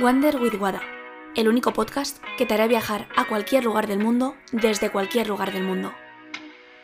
Wander 0.00 0.40
with 0.40 0.54
Wada, 0.54 0.80
el 1.36 1.46
único 1.46 1.74
podcast 1.74 2.24
que 2.38 2.46
te 2.46 2.54
hará 2.54 2.66
viajar 2.66 3.06
a 3.18 3.28
cualquier 3.28 3.64
lugar 3.64 3.86
del 3.86 3.98
mundo 3.98 4.34
desde 4.50 4.90
cualquier 4.90 5.28
lugar 5.28 5.52
del 5.52 5.62
mundo. 5.62 5.92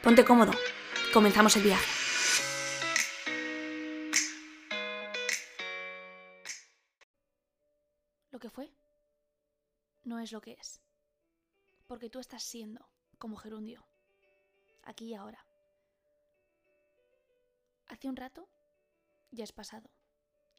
Ponte 0.03 0.23
cómodo, 0.23 0.53
comenzamos 1.15 1.57
el 1.57 1.63
viaje. 1.63 1.87
Lo 8.33 8.39
que 8.39 8.51
fue 8.51 8.71
no 10.05 10.19
es 10.19 10.31
lo 10.33 10.43
que 10.43 10.53
es, 10.53 10.83
porque 11.87 12.11
tú 12.11 12.19
estás 12.19 12.43
siendo 12.43 12.87
como 13.17 13.39
gerundio, 13.39 13.87
aquí 14.83 15.07
y 15.07 15.15
ahora. 15.15 15.43
Hace 17.87 18.11
un 18.11 18.17
rato 18.17 18.47
ya 19.31 19.45
es 19.45 19.53
pasado 19.53 19.89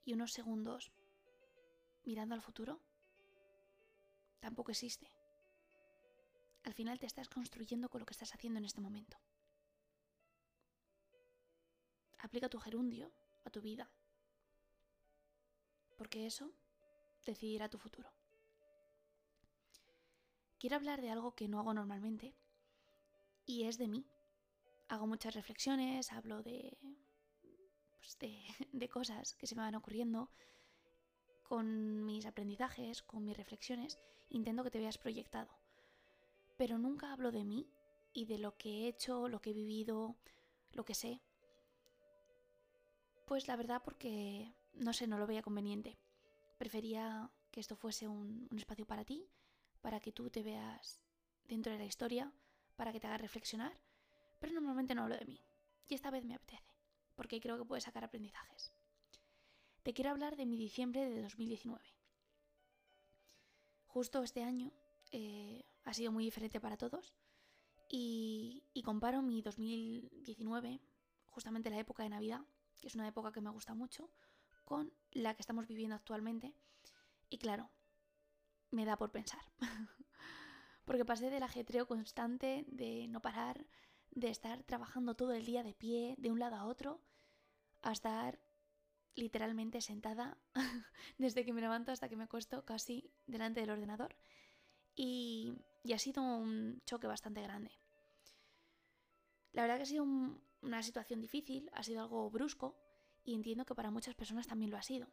y 0.06 0.14
unos 0.14 0.34
segundos 0.34 0.92
mirando 2.08 2.34
al 2.34 2.42
futuro 2.42 2.80
tampoco 4.40 4.72
existe. 4.72 5.12
Al 6.64 6.74
final 6.74 7.00
te 7.00 7.06
estás 7.06 7.28
construyendo 7.28 7.90
con 7.90 8.00
lo 8.00 8.06
que 8.06 8.14
estás 8.14 8.34
haciendo 8.34 8.60
en 8.60 8.66
este 8.66 8.80
momento. 8.82 9.18
Aplica 12.20 12.50
tu 12.50 12.60
gerundio 12.60 13.12
a 13.44 13.50
tu 13.50 13.62
vida, 13.62 13.92
porque 15.98 16.26
eso 16.26 16.54
decidirá 17.26 17.70
tu 17.70 17.78
futuro. 17.78 18.10
Quiero 20.60 20.78
hablar 20.78 21.02
de 21.02 21.12
algo 21.12 21.36
que 21.36 21.50
no 21.50 21.60
hago 21.60 21.74
normalmente 21.74 22.34
y 23.46 23.66
es 23.66 23.78
de 23.78 23.90
mí. 23.90 24.08
Hago 24.88 25.08
muchas 25.08 25.36
reflexiones, 25.36 26.14
hablo 26.14 26.42
de, 26.42 26.78
pues 28.00 28.18
de, 28.20 28.44
de 28.72 28.90
cosas 28.90 29.36
que 29.36 29.46
se 29.46 29.56
me 29.56 29.62
van 29.62 29.76
ocurriendo, 29.76 30.32
con 31.48 32.06
mis 32.06 32.26
aprendizajes, 32.26 33.02
con 33.02 33.24
mis 33.24 33.38
reflexiones, 33.38 33.98
intento 34.30 34.64
que 34.64 34.72
te 34.72 34.80
veas 34.80 34.98
proyectado. 34.98 35.50
Pero 36.58 36.78
nunca 36.78 37.14
hablo 37.14 37.32
de 37.32 37.46
mí 37.46 37.70
y 38.14 38.26
de 38.26 38.38
lo 38.38 38.58
que 38.58 38.70
he 38.70 38.88
hecho, 38.88 39.30
lo 39.30 39.42
que 39.42 39.52
he 39.52 39.54
vivido, 39.54 40.16
lo 40.74 40.84
que 40.84 40.94
sé. 40.94 41.22
Pues 43.26 43.48
la 43.48 43.56
verdad 43.56 43.82
porque, 43.84 44.54
no 44.74 44.94
sé, 44.94 45.08
no 45.08 45.18
lo 45.18 45.28
veía 45.28 45.42
conveniente. 45.42 45.98
Prefería 46.58 47.32
que 47.52 47.60
esto 47.60 47.76
fuese 47.76 48.08
un, 48.08 48.50
espacio 48.58 48.86
para 48.86 49.06
ti, 49.06 49.30
para 49.82 50.00
que 50.00 50.12
tú 50.12 50.30
te 50.30 50.44
veas 50.44 51.00
dentro 51.46 51.72
de 51.72 51.80
la 51.80 51.86
historia, 51.86 52.34
para 52.76 52.92
que 52.92 53.00
te 53.00 53.08
hagas 53.08 53.22
reflexionar, 53.22 53.74
pero 54.40 54.54
normalmente 54.54 54.96
no 54.96 55.04
hablo 55.04 55.18
de 55.18 55.26
mí. 55.26 55.42
Y 55.88 55.94
esta 55.94 56.12
vez 56.12 56.26
me 56.26 56.36
apetece, 56.36 56.76
porque 57.16 57.40
creo 57.40 57.58
que 57.58 57.66
puedes 57.66 57.86
sacar 57.86 58.04
aprendizajes 58.04 58.77
te 59.88 59.94
quiero 59.94 60.10
hablar 60.10 60.36
de 60.36 60.46
mi 60.46 60.58
diciembre 60.58 61.10
de 61.10 61.22
2019. 61.22 61.82
Justo 63.86 64.22
este 64.22 64.44
año 64.44 64.74
eh, 65.14 65.64
ha 65.86 65.94
sido 65.94 66.12
muy 66.12 66.26
diferente 66.26 66.60
para 66.60 66.76
todos 66.76 67.16
y, 67.88 68.66
y 68.74 68.84
comparo 68.84 69.22
mi 69.22 69.42
2019, 69.42 70.82
justamente 71.28 71.70
la 71.70 71.80
época 71.80 72.04
de 72.04 72.10
Navidad, 72.10 72.42
que 72.82 72.90
es 72.90 72.96
una 72.96 73.08
época 73.08 73.32
que 73.32 73.40
me 73.40 73.50
gusta 73.50 73.76
mucho, 73.76 74.10
con 74.66 74.92
la 75.12 75.36
que 75.36 75.42
estamos 75.42 75.68
viviendo 75.68 75.96
actualmente. 75.96 76.54
Y 77.30 77.38
claro, 77.38 77.70
me 78.72 78.84
da 78.84 78.98
por 78.98 79.12
pensar. 79.12 79.40
Porque 80.84 81.06
pasé 81.06 81.30
del 81.30 81.44
ajetreo 81.44 81.88
constante 81.88 82.66
de 82.68 83.08
no 83.08 83.22
parar, 83.22 83.66
de 84.12 84.32
estar 84.32 84.64
trabajando 84.64 85.16
todo 85.16 85.32
el 85.32 85.46
día 85.46 85.64
de 85.64 85.74
pie, 85.74 86.16
de 86.18 86.30
un 86.30 86.40
lado 86.40 86.58
a 86.58 86.66
otro, 86.66 87.00
a 87.84 87.94
estar 87.94 88.38
literalmente 89.18 89.82
sentada 89.82 90.38
desde 91.18 91.44
que 91.44 91.54
me 91.54 91.62
levanto 91.62 91.92
hasta 91.92 92.08
que 92.08 92.16
me 92.16 92.24
acuesto 92.24 92.64
casi 92.64 93.12
delante 93.26 93.60
del 93.60 93.72
ordenador. 93.72 94.16
Y, 94.96 95.54
ha 95.94 96.00
sido 96.00 96.22
un 96.22 96.82
choque 96.86 97.08
bastante 97.08 97.42
grande. 97.42 97.72
La 99.54 99.62
verdad 99.62 99.78
que 99.78 99.84
ha 99.84 99.88
sido 99.88 100.04
una 100.04 100.84
situación 100.84 101.22
difícil, 101.22 101.70
ha 101.74 101.84
sido 101.84 102.02
algo 102.02 102.30
brusco 102.30 102.78
y 103.24 103.34
entiendo 103.34 103.66
que 103.66 103.76
para 103.76 103.92
muchas 103.92 104.16
personas 104.16 104.48
también 104.48 104.72
lo 104.72 104.78
ha 104.78 104.82
sido. 104.82 105.08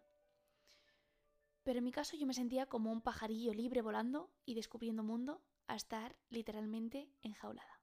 Pero 1.62 1.78
en 1.78 1.84
mi 1.84 1.92
caso 1.92 2.16
yo 2.16 2.26
me 2.26 2.34
sentía 2.34 2.66
como 2.66 2.90
un 2.90 3.02
pajarillo 3.02 3.54
libre 3.54 3.82
volando 3.82 4.30
y 4.44 4.54
descubriendo 4.54 5.02
mundo 5.02 5.42
a 5.66 5.76
estar 5.76 6.16
literalmente 6.28 7.08
enjaulada. 7.22 7.80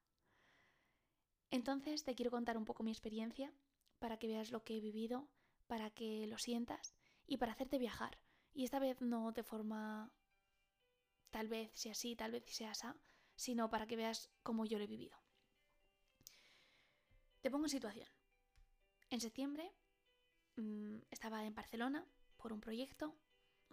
Entonces 1.50 2.04
te 2.04 2.14
quiero 2.14 2.32
contar 2.32 2.58
un 2.58 2.66
poco 2.66 2.84
mi 2.84 2.92
experiencia 2.92 3.54
para 4.00 4.18
que 4.18 4.28
veas 4.28 4.52
lo 4.52 4.64
que 4.64 4.78
he 4.78 4.82
vivido 4.82 5.30
para 5.72 5.90
que 5.90 6.28
lo 6.28 6.38
sientas 6.38 6.94
y 7.26 7.38
para 7.38 7.54
hacerte 7.54 7.78
viajar. 7.78 8.20
Y 8.54 8.66
esta 8.66 8.78
vez 8.78 9.00
no 9.00 9.32
de 9.32 9.42
forma 9.42 10.12
tal 11.30 11.48
vez 11.48 11.72
sea 11.74 11.94
así, 11.94 12.14
tal 12.14 12.34
vez 12.34 12.44
sea 12.54 12.72
así, 12.72 12.88
sino 13.38 13.70
para 13.70 13.88
que 13.88 13.96
veas 13.96 14.30
cómo 14.44 14.66
yo 14.66 14.78
lo 14.78 14.84
he 14.84 14.88
vivido. 14.88 15.18
Te 17.40 17.50
pongo 17.50 17.68
en 17.68 17.70
situación. 17.70 18.10
En 19.10 19.22
septiembre 19.22 19.72
mmm, 20.58 20.98
estaba 21.10 21.46
en 21.46 21.56
Barcelona 21.56 22.06
por 22.36 22.52
un 22.52 22.60
proyecto, 22.60 23.16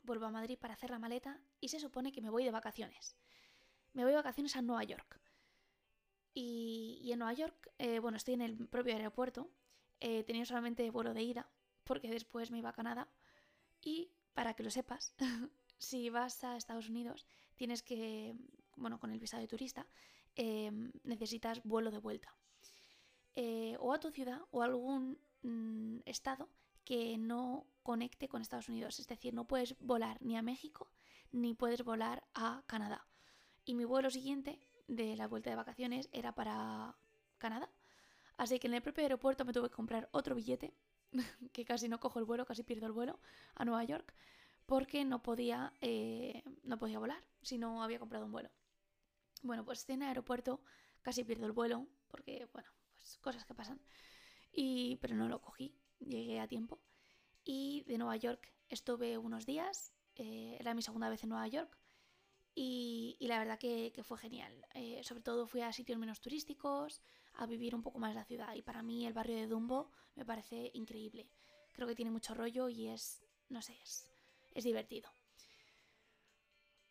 vuelvo 0.04 0.26
a 0.26 0.30
Madrid 0.30 0.56
para 0.56 0.74
hacer 0.74 0.90
la 0.90 1.00
maleta 1.00 1.42
y 1.58 1.66
se 1.66 1.80
supone 1.80 2.12
que 2.12 2.22
me 2.22 2.30
voy 2.30 2.44
de 2.44 2.52
vacaciones. 2.52 3.16
Me 3.92 4.04
voy 4.04 4.12
de 4.12 4.18
vacaciones 4.18 4.54
a 4.54 4.62
Nueva 4.62 4.84
York. 4.84 5.20
Y, 6.32 7.00
y 7.02 7.10
en 7.10 7.18
Nueva 7.18 7.32
York, 7.32 7.72
eh, 7.78 7.98
bueno, 7.98 8.18
estoy 8.18 8.34
en 8.34 8.42
el 8.42 8.68
propio 8.68 8.94
aeropuerto, 8.94 9.50
eh, 9.98 10.22
tenía 10.22 10.44
solamente 10.44 10.88
vuelo 10.90 11.12
de 11.12 11.22
ida 11.22 11.50
porque 11.88 12.10
después 12.10 12.50
me 12.50 12.58
iba 12.58 12.68
a 12.68 12.74
Canadá. 12.80 13.08
Y 13.80 14.12
para 14.34 14.54
que 14.54 14.62
lo 14.62 14.70
sepas, 14.70 15.14
si 15.78 16.10
vas 16.10 16.44
a 16.44 16.56
Estados 16.56 16.88
Unidos, 16.88 17.26
tienes 17.56 17.82
que, 17.82 18.36
bueno, 18.76 19.00
con 19.00 19.10
el 19.10 19.18
visado 19.18 19.40
de 19.40 19.48
turista, 19.48 19.88
em, 20.36 20.92
necesitas 21.02 21.62
vuelo 21.64 21.90
de 21.90 21.98
vuelta. 21.98 22.36
Eh, 23.34 23.76
o 23.80 23.92
a 23.92 24.00
tu 24.00 24.10
ciudad 24.10 24.40
o 24.50 24.62
a 24.62 24.66
algún 24.66 25.18
mm, 25.42 26.00
estado 26.04 26.48
que 26.84 27.16
no 27.18 27.66
conecte 27.82 28.28
con 28.28 28.42
Estados 28.42 28.68
Unidos. 28.68 29.00
Es 29.00 29.06
decir, 29.06 29.32
no 29.34 29.46
puedes 29.46 29.74
volar 29.80 30.18
ni 30.20 30.36
a 30.36 30.42
México 30.42 30.90
ni 31.32 31.54
puedes 31.54 31.84
volar 31.84 32.24
a 32.34 32.62
Canadá. 32.66 33.06
Y 33.64 33.74
mi 33.74 33.84
vuelo 33.84 34.10
siguiente 34.10 34.58
de 34.86 35.16
la 35.16 35.28
vuelta 35.28 35.50
de 35.50 35.56
vacaciones 35.56 36.08
era 36.12 36.34
para 36.34 36.96
Canadá. 37.38 37.70
Así 38.36 38.58
que 38.58 38.66
en 38.66 38.74
el 38.74 38.82
propio 38.82 39.02
aeropuerto 39.04 39.44
me 39.44 39.52
tuve 39.52 39.68
que 39.68 39.74
comprar 39.74 40.08
otro 40.12 40.34
billete 40.34 40.72
que 41.52 41.64
casi 41.64 41.88
no 41.88 42.00
cojo 42.00 42.18
el 42.18 42.24
vuelo, 42.24 42.46
casi 42.46 42.62
pierdo 42.62 42.86
el 42.86 42.92
vuelo 42.92 43.18
a 43.54 43.64
Nueva 43.64 43.84
York, 43.84 44.14
porque 44.66 45.04
no 45.04 45.22
podía, 45.22 45.72
eh, 45.80 46.42
no 46.62 46.78
podía 46.78 46.98
volar 46.98 47.24
si 47.42 47.58
no 47.58 47.82
había 47.82 47.98
comprado 47.98 48.26
un 48.26 48.32
vuelo. 48.32 48.50
Bueno, 49.42 49.64
pues 49.64 49.88
en 49.88 50.02
el 50.02 50.08
aeropuerto 50.08 50.60
casi 51.02 51.24
pierdo 51.24 51.46
el 51.46 51.52
vuelo, 51.52 51.86
porque, 52.08 52.48
bueno, 52.52 52.70
pues 52.94 53.18
cosas 53.18 53.44
que 53.44 53.54
pasan. 53.54 53.80
Y, 54.52 54.96
pero 54.96 55.14
no 55.14 55.28
lo 55.28 55.40
cogí, 55.40 55.74
llegué 56.00 56.40
a 56.40 56.48
tiempo. 56.48 56.80
Y 57.44 57.84
de 57.86 57.98
Nueva 57.98 58.16
York 58.16 58.52
estuve 58.68 59.16
unos 59.16 59.46
días, 59.46 59.92
eh, 60.16 60.56
era 60.58 60.74
mi 60.74 60.82
segunda 60.82 61.08
vez 61.08 61.22
en 61.22 61.30
Nueva 61.30 61.48
York, 61.48 61.78
y, 62.60 63.16
la 63.20 63.38
verdad 63.38 63.58
que, 63.58 63.92
fue 64.02 64.18
genial. 64.18 64.66
Eh, 64.74 65.00
sobre 65.04 65.22
todo 65.22 65.46
fui 65.46 65.60
a 65.60 65.72
sitios 65.72 65.96
menos 65.96 66.20
turísticos, 66.20 67.00
a 67.38 67.46
vivir 67.46 67.74
un 67.74 67.82
poco 67.82 67.98
más 67.98 68.14
la 68.14 68.24
ciudad. 68.24 68.54
Y 68.54 68.62
para 68.62 68.82
mí 68.82 69.06
el 69.06 69.14
barrio 69.14 69.36
de 69.36 69.46
Dumbo 69.46 69.90
me 70.16 70.24
parece 70.24 70.70
increíble. 70.74 71.30
Creo 71.72 71.86
que 71.86 71.94
tiene 71.94 72.10
mucho 72.10 72.34
rollo 72.34 72.68
y 72.68 72.88
es, 72.88 73.24
no 73.48 73.62
sé, 73.62 73.78
es, 73.82 74.06
es 74.52 74.64
divertido. 74.64 75.10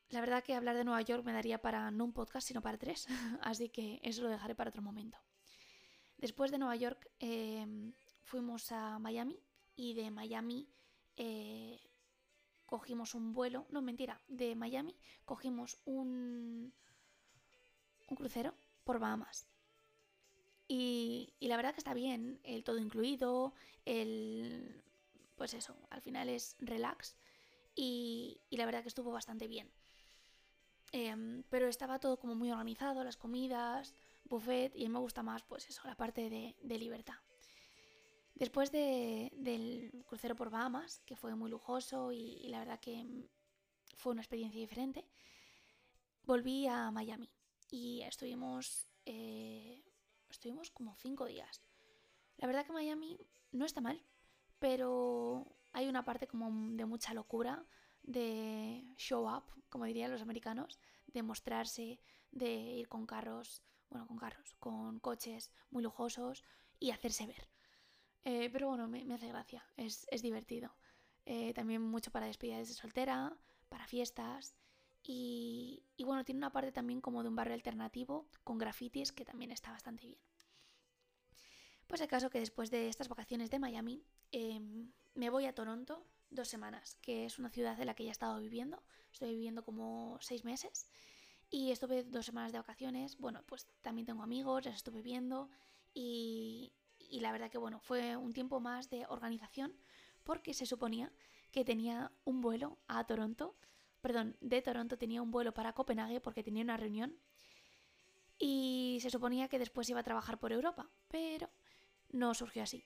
La 0.09 0.22
verdad 0.22 0.44
que 0.44 0.56
hablar 0.56 0.78
de 0.78 0.85
Nueva 0.85 1.02
York 1.02 1.25
me 1.25 1.34
daría 1.34 1.62
para 1.62 1.91
no 1.91 2.06
un 2.06 2.13
podcast, 2.13 2.47
sino 2.47 2.62
para 2.62 2.78
tres. 2.78 3.08
Así 3.41 3.69
que 3.69 4.00
eso 4.03 4.22
lo 4.22 4.30
dejaré 4.30 4.56
para 4.56 4.69
otro 4.69 4.81
momento. 4.81 5.18
Después 6.18 6.50
de 6.50 6.58
Nueva 6.58 6.78
York 6.78 7.12
em, 7.19 7.94
fuimos 8.24 8.72
a 8.72 8.97
Miami 9.00 9.38
y 9.75 9.94
de 9.96 10.09
Miami 10.09 10.69
eh, 11.18 11.79
cogimos 12.66 13.16
un 13.16 13.34
vuelo, 13.34 13.68
no 13.69 13.81
mentira, 13.81 14.22
de 14.28 14.55
Miami 14.55 14.97
cogimos 15.26 15.78
un, 15.84 16.73
un 18.08 18.16
crucero 18.16 18.55
por 18.85 18.97
Bahamas. 18.97 19.47
Y, 20.67 21.34
la 21.40 21.55
verdad 21.55 21.73
que 21.73 21.79
está 21.79 21.93
bien, 21.93 22.40
el 22.43 22.64
todo 22.64 22.79
incluido, 22.79 23.53
el... 23.85 24.84
pues 25.35 25.53
eso, 25.53 25.78
al 25.90 26.02
final 26.02 26.29
es 26.29 26.55
relax 26.59 27.16
y, 27.75 28.41
la 28.52 28.66
verdad 28.66 28.81
que 28.81 28.90
estuvo 28.90 29.11
bastante 29.11 29.47
bien. 29.47 29.72
Em, 30.91 31.43
pero 31.49 31.67
estaba 31.67 31.99
todo 31.99 32.17
como 32.17 32.35
muy 32.35 32.52
organizado, 32.52 33.03
las 33.03 33.17
comidas, 33.17 33.93
buffet 34.25 34.73
y 34.75 34.87
me 34.90 34.99
gusta 34.99 35.22
más 35.22 35.43
pues 35.43 35.69
eso, 35.69 35.81
la 35.85 35.96
parte 35.96 36.55
de 36.61 36.78
libertad. 36.78 37.17
Después 38.37 38.72
del 38.72 40.03
crucero 40.05 40.35
por 40.35 40.52
Bahamas, 40.52 41.02
que 41.08 41.16
fue 41.16 41.34
muy 41.35 41.49
lujoso 41.49 42.11
y, 42.11 42.47
la 42.49 42.59
verdad 42.59 42.79
que 42.79 43.03
fue 43.96 44.11
una 44.11 44.22
experiencia 44.22 44.61
diferente, 44.61 45.05
volví 46.23 46.67
a 46.67 46.91
Miami 46.91 47.31
y 47.72 48.02
estuvimos, 48.03 48.87
eh, 49.05 49.84
estuvimos 50.29 50.72
como 50.72 50.96
cinco 50.97 51.26
días. 51.26 51.62
La 52.38 52.47
verdad 52.47 52.66
que 52.66 52.74
Miami 52.74 53.20
no 53.52 53.66
está 53.66 53.82
mal, 53.82 54.02
pero 54.59 55.58
hay 55.74 55.88
una 55.88 56.06
parte 56.06 56.28
como 56.28 56.50
de 56.76 56.85
mucha 56.85 57.14
locura, 57.14 57.66
de 58.03 58.84
show 58.97 59.28
up, 59.28 59.44
como 59.70 59.85
dirían 59.85 60.12
los 60.12 60.22
americanos, 60.22 60.79
de 61.08 61.24
mostrarse, 61.24 62.00
de 62.32 62.50
ir 62.50 62.88
con 62.88 63.06
carros, 63.06 63.64
bueno, 63.90 64.08
con 64.08 64.18
carros, 64.18 64.56
con 64.59 65.00
coches 65.00 65.52
muy 65.70 65.84
lujosos 65.84 66.44
y 66.80 66.91
hacerse 66.91 67.28
ver. 67.28 67.50
Eh, 68.23 68.50
pero 68.52 68.68
bueno, 68.68 68.88
me, 68.88 69.14
hace 69.14 69.28
gracia, 69.28 69.64
es, 69.78 70.06
divertido. 70.22 70.76
Eh, 71.26 71.53
también 71.53 71.82
mucho 71.82 72.12
para 72.12 72.28
despedidas 72.28 72.68
de 72.68 72.73
soltera, 72.73 73.38
para 73.70 73.88
fiestas. 73.88 74.56
Y, 75.03 75.84
bueno, 75.99 76.26
tiene 76.26 76.40
una 76.40 76.52
parte 76.52 76.72
también 76.72 76.99
como 77.02 77.23
de 77.23 77.29
un 77.29 77.35
barrio 77.35 77.53
alternativo 77.53 78.28
con 78.44 78.58
grafitis 78.58 79.11
que 79.11 79.26
también 79.26 79.52
está 79.52 79.72
bastante 79.72 80.05
bien. 80.05 80.20
Pues 81.88 82.02
el 82.02 82.08
caso 82.08 82.29
que 82.29 82.40
después 82.40 82.70
de 82.70 82.90
estas 82.90 83.08
vacaciones 83.08 83.49
de 83.49 83.59
Miami 83.59 84.03
em, 84.32 84.91
me 85.16 85.29
voy 85.29 85.46
a 85.46 85.55
Toronto 85.55 86.05
dos 86.29 86.49
semanas, 86.49 86.97
que 87.02 87.26
es 87.26 87.40
una 87.40 87.49
ciudad 87.49 87.79
en 87.79 87.88
la 87.88 87.96
que 87.96 88.03
ya 88.03 88.09
he 88.09 88.11
estado 88.11 88.40
viviendo. 88.40 88.84
Estoy 89.14 89.29
viviendo 89.29 89.64
como 89.64 90.17
seis 90.20 90.44
meses 90.44 90.90
y 91.49 91.72
estuve 91.72 92.03
dos 92.03 92.26
semanas 92.26 92.52
de 92.52 92.58
vacaciones. 92.58 93.17
Bueno, 93.17 93.44
pues 93.46 93.67
también 93.82 94.05
tengo 94.05 94.23
amigos, 94.23 94.66
les 94.66 94.76
estuve 94.76 95.02
viendo 95.02 95.49
y, 95.94 96.73
y 96.99 97.22
la 97.22 97.32
verdad 97.32 97.49
que 97.49 97.58
bueno, 97.58 97.79
fue 97.79 98.17
un 98.17 98.34
tiempo 98.34 98.59
más 98.59 98.90
de 98.90 99.05
organización 99.08 99.73
porque 100.23 100.53
se 100.53 100.66
suponía 100.66 101.11
que 101.52 101.64
tenía 101.64 102.11
un 102.26 102.41
vuelo 102.41 102.78
a 102.88 103.05
Toronto, 103.05 103.55
perdón, 104.02 104.38
de 104.41 104.61
Toronto 104.61 104.97
tenía 104.97 105.22
un 105.22 105.32
vuelo 105.32 105.53
para 105.53 105.73
Copenhague 105.73 106.22
porque 106.22 106.44
tenía 106.44 106.64
una 106.64 106.78
reunión 106.78 107.17
y 108.40 108.99
se 109.02 109.09
suponía 109.09 109.47
que 109.47 109.59
después 109.59 109.90
iba 109.90 109.99
a 109.99 110.03
trabajar 110.03 110.40
por 110.40 110.52
Europa, 110.52 110.90
pero 111.08 111.49
no 112.11 112.34
surgió 112.34 112.64
así. 112.64 112.84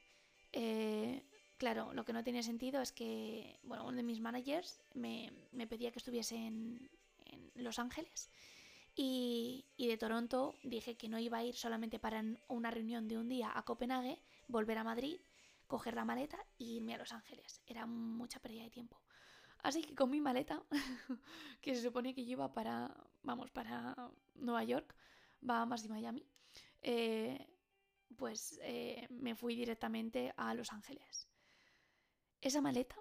Eh, 0.54 1.24
claro, 1.58 1.94
lo 1.94 2.06
que 2.06 2.14
no 2.14 2.24
tenía 2.24 2.44
sentido 2.44 2.82
es 2.82 2.92
que, 2.92 3.60
bueno, 3.64 3.86
uno 3.86 3.98
de 3.98 4.04
mis 4.04 4.22
managers 4.22 4.82
me, 4.94 5.32
pedía 5.70 5.92
que 5.92 6.00
estuviese 6.00 6.36
en, 6.36 6.90
Los 7.56 7.80
Ángeles 7.80 8.30
y, 8.96 9.66
de 9.78 9.98
Toronto 9.98 10.56
dije 10.64 10.96
que 10.96 11.10
no 11.10 11.20
iba 11.20 11.38
a 11.38 11.44
ir 11.44 11.56
solamente 11.56 12.00
para 12.00 12.24
una 12.48 12.72
reunión 12.72 13.08
de 13.08 13.18
un 13.18 13.30
día 13.30 13.52
a 13.54 13.64
Copenhague, 13.64 14.22
volver 14.48 14.78
a 14.78 14.84
Madrid, 14.84 15.20
coger 15.68 15.96
la 15.96 16.06
maleta 16.06 16.38
e 16.60 16.64
irme 16.64 16.96
a 16.96 16.98
Los 16.98 17.14
Ángeles. 17.14 17.62
Era 17.68 17.86
mucha 17.86 18.40
pérdida 18.40 18.64
de 18.64 18.70
tiempo. 18.70 19.00
Así 19.64 19.84
que 19.84 19.96
con 19.96 20.10
mi 20.10 20.22
maleta, 20.22 20.64
que 21.62 21.76
se 21.76 21.82
supone 21.82 22.14
que 22.16 22.26
yo 22.26 22.32
iba 22.32 22.54
para, 22.54 22.96
vamos, 23.22 23.52
para 23.52 23.96
Nueva 24.36 24.64
York, 24.64 24.96
Bahamas 25.40 25.86
y 25.86 25.90
Miami, 25.90 26.26
eh, 26.82 27.48
pues 28.18 28.60
eh, 28.64 29.08
me 29.10 29.36
fui 29.36 29.56
directamente 29.56 30.34
a 30.36 30.54
Los 30.54 30.72
Ángeles. 30.72 31.28
Esa 32.42 32.62
maleta 32.62 32.96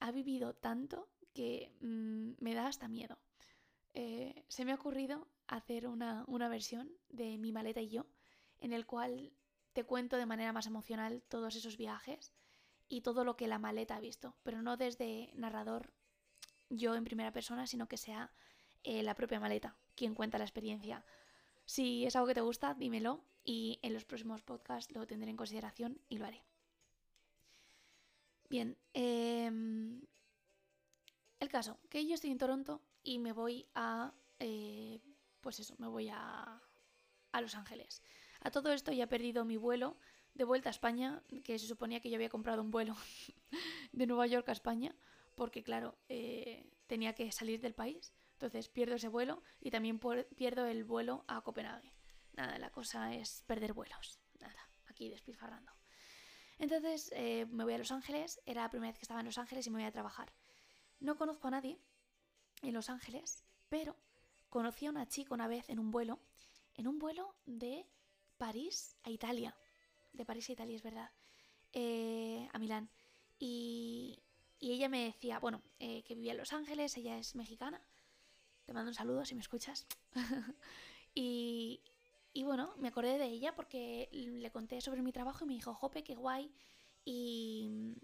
ha 0.00 0.10
vivido 0.10 0.54
tanto 0.54 1.10
que 1.34 1.76
mm, 1.80 2.32
me 2.40 2.54
da 2.54 2.66
hasta 2.66 2.88
miedo. 2.88 3.18
Eh, 3.92 4.44
se 4.48 4.64
me 4.64 4.72
ha 4.72 4.76
ocurrido 4.76 5.28
hacer 5.46 5.86
una, 5.86 6.24
una 6.26 6.48
versión 6.48 6.90
de 7.08 7.36
mi 7.38 7.52
maleta 7.52 7.80
y 7.80 7.88
yo, 7.88 8.06
en 8.60 8.72
el 8.72 8.86
cual 8.86 9.32
te 9.72 9.84
cuento 9.84 10.16
de 10.16 10.26
manera 10.26 10.52
más 10.52 10.66
emocional 10.66 11.22
todos 11.28 11.54
esos 11.54 11.76
viajes 11.76 12.32
y 12.88 13.02
todo 13.02 13.24
lo 13.24 13.36
que 13.36 13.48
la 13.48 13.58
maleta 13.58 13.96
ha 13.96 14.00
visto, 14.00 14.34
pero 14.42 14.62
no 14.62 14.76
desde 14.76 15.30
narrador 15.34 15.92
yo 16.70 16.94
en 16.94 17.04
primera 17.04 17.32
persona, 17.32 17.66
sino 17.66 17.88
que 17.88 17.96
sea 17.96 18.32
eh, 18.84 19.02
la 19.02 19.14
propia 19.14 19.40
maleta 19.40 19.76
quien 19.94 20.14
cuenta 20.14 20.38
la 20.38 20.44
experiencia. 20.44 21.04
Si 21.64 22.06
es 22.06 22.16
algo 22.16 22.28
que 22.28 22.34
te 22.34 22.40
gusta, 22.40 22.74
dímelo 22.74 23.24
y 23.44 23.78
en 23.82 23.92
los 23.92 24.04
próximos 24.04 24.42
podcasts 24.42 24.92
lo 24.92 25.06
tendré 25.06 25.30
en 25.30 25.36
consideración 25.36 26.00
y 26.08 26.18
lo 26.18 26.26
haré. 26.26 26.44
Bien, 28.48 28.78
em, 28.94 30.00
el 31.40 31.48
caso, 31.48 31.78
que 31.90 32.06
yo 32.06 32.14
estoy 32.14 32.30
en 32.30 32.38
Toronto 32.38 32.80
y 33.02 33.18
me 33.18 33.32
voy 33.32 33.66
a, 33.74 34.14
eh, 34.38 35.00
pues 35.40 35.60
eso, 35.60 35.74
me 35.78 35.88
voy 35.88 36.08
a, 36.08 36.62
a 37.32 37.40
Los 37.40 37.54
Ángeles. 37.54 38.02
A 38.40 38.50
todo 38.50 38.72
esto 38.72 38.92
ya 38.92 39.04
he 39.04 39.08
perdido 39.08 39.44
mi 39.44 39.56
vuelo 39.56 39.96
de 40.38 40.44
vuelta 40.44 40.70
a 40.70 40.70
España, 40.70 41.22
que 41.44 41.58
se 41.58 41.66
suponía 41.66 42.00
que 42.00 42.08
yo 42.08 42.16
había 42.16 42.28
comprado 42.28 42.62
un 42.62 42.70
vuelo 42.70 42.96
de 43.92 44.06
Nueva 44.06 44.26
York 44.28 44.48
a 44.48 44.52
España, 44.52 44.94
porque 45.34 45.64
claro, 45.64 45.98
eh, 46.08 46.70
tenía 46.86 47.12
que 47.12 47.30
salir 47.32 47.60
del 47.60 47.74
país. 47.74 48.14
Entonces 48.34 48.68
pierdo 48.68 48.94
ese 48.94 49.08
vuelo 49.08 49.42
y 49.60 49.72
también 49.72 50.00
pierdo 50.36 50.66
el 50.66 50.84
vuelo 50.84 51.24
a 51.26 51.40
Copenhague. 51.42 51.92
Nada, 52.34 52.56
la 52.58 52.70
cosa 52.70 53.12
es 53.12 53.42
perder 53.48 53.72
vuelos. 53.72 54.20
Nada, 54.38 54.70
aquí 54.86 55.08
despilfarrando. 55.08 55.72
Entonces 56.56 57.10
eh, 57.16 57.46
me 57.46 57.64
voy 57.64 57.74
a 57.74 57.78
Los 57.78 57.90
Ángeles, 57.90 58.40
era 58.46 58.62
la 58.62 58.70
primera 58.70 58.92
vez 58.92 58.98
que 58.98 59.04
estaba 59.04 59.20
en 59.20 59.26
Los 59.26 59.38
Ángeles 59.38 59.66
y 59.66 59.70
me 59.70 59.78
voy 59.78 59.86
a 59.86 59.92
trabajar. 59.92 60.32
No 61.00 61.16
conozco 61.16 61.48
a 61.48 61.50
nadie 61.50 61.80
en 62.62 62.74
Los 62.74 62.90
Ángeles, 62.90 63.44
pero 63.68 63.96
conocí 64.50 64.86
a 64.86 64.90
una 64.90 65.08
chica 65.08 65.34
una 65.34 65.48
vez 65.48 65.68
en 65.68 65.80
un 65.80 65.90
vuelo, 65.90 66.20
en 66.74 66.86
un 66.86 67.00
vuelo 67.00 67.34
de 67.44 67.88
París 68.36 68.96
a 69.02 69.10
Italia. 69.10 69.56
De 70.18 70.26
París 70.26 70.48
a 70.48 70.52
Italia, 70.52 70.76
es 70.76 70.82
verdad. 70.82 71.10
Eh, 71.72 72.48
a 72.52 72.58
Milán. 72.58 72.90
Y, 73.38 74.22
ella 74.60 74.88
me 74.88 75.04
decía, 75.04 75.38
bueno, 75.38 75.62
eh, 75.78 76.02
que 76.02 76.14
vivía 76.14 76.32
en 76.32 76.38
Los 76.38 76.52
Ángeles, 76.52 76.96
ella 76.96 77.16
es 77.16 77.36
mexicana. 77.36 77.80
Te 78.66 78.72
mando 78.72 78.90
un 78.90 78.94
saludo 78.94 79.24
si 79.24 79.34
me 79.36 79.40
escuchas. 79.40 79.86
y, 81.14 81.80
y 82.32 82.42
bueno, 82.42 82.74
me 82.78 82.88
acordé 82.88 83.16
de 83.16 83.26
ella 83.26 83.54
porque 83.54 84.08
le 84.12 84.50
conté 84.50 84.80
sobre 84.80 85.02
mi 85.02 85.12
trabajo 85.12 85.44
y 85.44 85.48
me 85.48 85.54
dijo, 85.54 85.72
Jope, 85.72 86.02
qué 86.02 86.16
guay. 86.16 86.52
Y. 87.04 87.96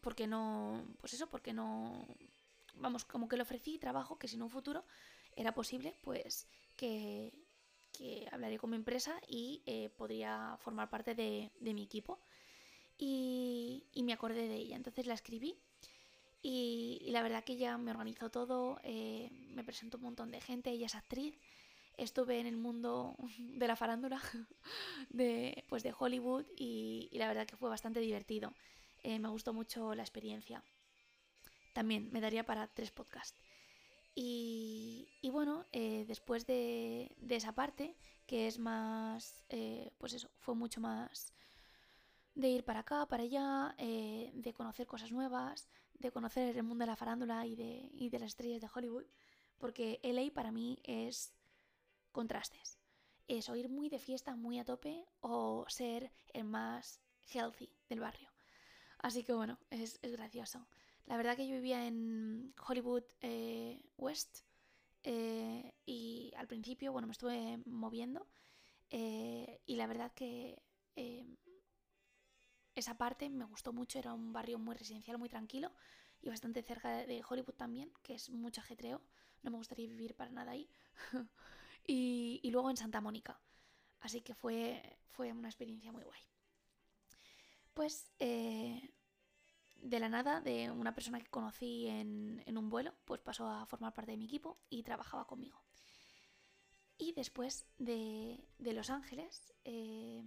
Porque 0.00 0.26
no. 0.28 0.94
Pues 1.00 1.12
eso, 1.12 1.28
porque 1.28 1.52
no. 1.52 2.06
Vamos, 2.74 3.04
como 3.04 3.28
que 3.28 3.36
le 3.36 3.42
ofrecí 3.42 3.78
trabajo 3.78 4.18
que 4.18 4.28
si 4.28 4.36
en 4.36 4.42
un 4.42 4.50
futuro 4.50 4.84
era 5.34 5.52
posible, 5.52 5.98
pues 6.02 6.46
que, 6.76 7.32
que 7.92 8.26
hablaré 8.32 8.58
con 8.58 8.70
mi 8.70 8.76
empresa 8.76 9.20
y 9.28 9.62
eh, 9.66 9.90
podría 9.96 10.56
formar 10.60 10.90
parte 10.90 11.14
de, 11.14 11.50
mi 11.60 11.82
equipo. 11.82 12.18
Y, 12.98 13.84
me 14.02 14.12
acordé 14.12 14.48
de 14.48 14.56
ella. 14.56 14.76
Entonces 14.76 15.06
la 15.06 15.14
escribí. 15.14 15.56
Y, 16.42 17.08
la 17.10 17.22
verdad 17.22 17.44
que 17.44 17.52
ella 17.54 17.78
me 17.78 17.90
organizó 17.90 18.30
todo, 18.30 18.80
eh, 18.82 19.30
me 19.54 19.64
presentó 19.64 19.98
un 19.98 20.04
montón 20.04 20.30
de 20.30 20.40
gente, 20.40 20.70
ella 20.70 20.86
es 20.86 20.94
actriz, 20.94 21.38
estuve 21.96 22.40
en 22.40 22.46
el 22.46 22.56
mundo 22.56 23.16
de 23.38 23.66
la 23.68 23.76
farándula 23.76 24.20
de, 25.10 25.64
pues 25.68 25.82
de 25.82 25.94
Hollywood 25.96 26.46
y, 26.56 27.10
la 27.12 27.28
verdad 27.28 27.46
que 27.46 27.56
fue 27.56 27.68
bastante 27.68 28.00
divertido. 28.00 28.52
Eh, 29.02 29.18
me 29.18 29.28
gustó 29.28 29.52
mucho 29.52 29.94
la 29.94 30.02
experiencia. 30.02 30.62
También 31.72 32.10
me 32.12 32.20
daría 32.20 32.44
para 32.44 32.68
tres 32.68 32.90
podcasts. 32.90 33.38
Y, 34.14 35.08
bueno, 35.30 35.64
eh, 35.72 36.04
después 36.06 36.46
de, 36.46 37.14
esa 37.28 37.54
parte, 37.54 37.96
que 38.26 38.46
es 38.46 38.58
más, 38.58 39.44
eh, 39.48 39.90
pues 39.98 40.12
eso, 40.12 40.30
fue 40.38 40.54
mucho 40.54 40.80
más 40.80 41.32
de 42.34 42.48
ir 42.48 42.64
para 42.64 42.80
acá, 42.80 43.06
para 43.06 43.22
allá, 43.24 43.74
de 43.78 44.54
conocer 44.54 44.86
cosas 44.86 45.12
nuevas, 45.12 45.68
de 45.94 46.10
conocer 46.10 46.56
el 46.56 46.62
mundo 46.62 46.82
de 46.82 46.90
la 46.90 46.96
farándula 46.96 47.46
y 47.46 47.54
de, 47.54 47.90
y 47.92 48.10
de 48.10 48.18
las 48.18 48.28
estrellas 48.28 48.60
de 48.60 48.68
Hollywood, 48.74 49.04
porque 49.58 50.00
LA 50.02 50.32
para 50.32 50.50
mí 50.50 50.78
es 50.82 51.34
contrastes. 52.10 52.78
Es 53.28 53.48
o 53.48 53.56
ir 53.56 53.68
muy 53.68 53.88
de 53.88 53.98
fiesta, 53.98 54.34
muy 54.34 54.58
a 54.58 54.64
tope, 54.64 55.06
o 55.20 55.64
ser 55.68 56.12
el 56.32 56.44
más 56.44 57.00
healthy 57.32 57.70
del 57.88 58.00
barrio. 58.00 58.30
Así 58.98 59.24
que 59.24 59.32
bueno, 59.32 59.58
es, 59.70 60.00
gracioso. 60.02 60.66
La 61.06 61.16
verdad 61.16 61.36
que 61.36 61.46
yo 61.46 61.54
vivía 61.54 61.86
en 61.86 62.54
Hollywood 62.66 63.04
eh, 63.20 63.82
West 63.96 64.40
eh, 65.02 65.74
y 65.84 66.32
al 66.36 66.46
principio, 66.46 66.92
bueno, 66.92 67.06
me 67.06 67.12
estuve 67.12 67.58
moviendo 67.66 68.26
eh, 68.90 69.60
y 69.66 69.76
la 69.76 69.86
verdad 69.86 70.12
que 70.12 70.62
esa 72.74 72.96
parte 72.96 73.28
me 73.28 73.44
gustó 73.44 73.72
mucho, 73.72 73.98
era 73.98 74.14
un 74.14 74.32
barrio 74.32 74.58
muy 74.58 74.74
residencial, 74.74 75.18
muy 75.18 75.28
tranquilo 75.28 75.72
y 76.22 76.28
bastante 76.28 76.62
cerca 76.62 77.04
de 77.04 77.22
Hollywood 77.28 77.54
también, 77.54 77.92
que 78.02 78.14
es 78.14 78.30
mucho 78.30 78.60
ajetreo. 78.60 79.02
No 79.42 79.50
me 79.50 79.56
gustaría 79.56 79.88
vivir 79.88 80.14
para 80.14 80.30
nada 80.30 80.52
ahí. 80.52 80.70
y, 81.86 82.48
luego 82.50 82.70
en 82.70 82.76
Santa 82.76 83.00
Mónica. 83.00 83.40
Así 84.00 84.20
que 84.20 84.34
fue, 84.34 84.98
fue 85.10 85.32
una 85.32 85.48
experiencia 85.48 85.90
muy 85.90 86.04
guay. 86.04 86.20
Pues 87.74 88.12
eh, 88.20 88.94
de 89.82 89.98
la 89.98 90.08
nada, 90.08 90.40
de 90.40 90.70
una 90.70 90.94
persona 90.94 91.20
que 91.20 91.28
conocí 91.28 91.88
en, 91.88 92.56
un 92.56 92.70
vuelo, 92.70 92.94
pues 93.04 93.20
pasó 93.20 93.48
a 93.48 93.66
formar 93.66 93.92
parte 93.92 94.12
de 94.12 94.16
mi 94.16 94.26
equipo 94.26 94.58
y 94.70 94.82
trabajaba 94.82 95.26
conmigo. 95.26 95.60
Y 96.96 97.12
después 97.12 97.66
de, 97.78 98.38
Los 98.58 98.90
Ángeles, 98.90 99.52
eh, 99.64 100.22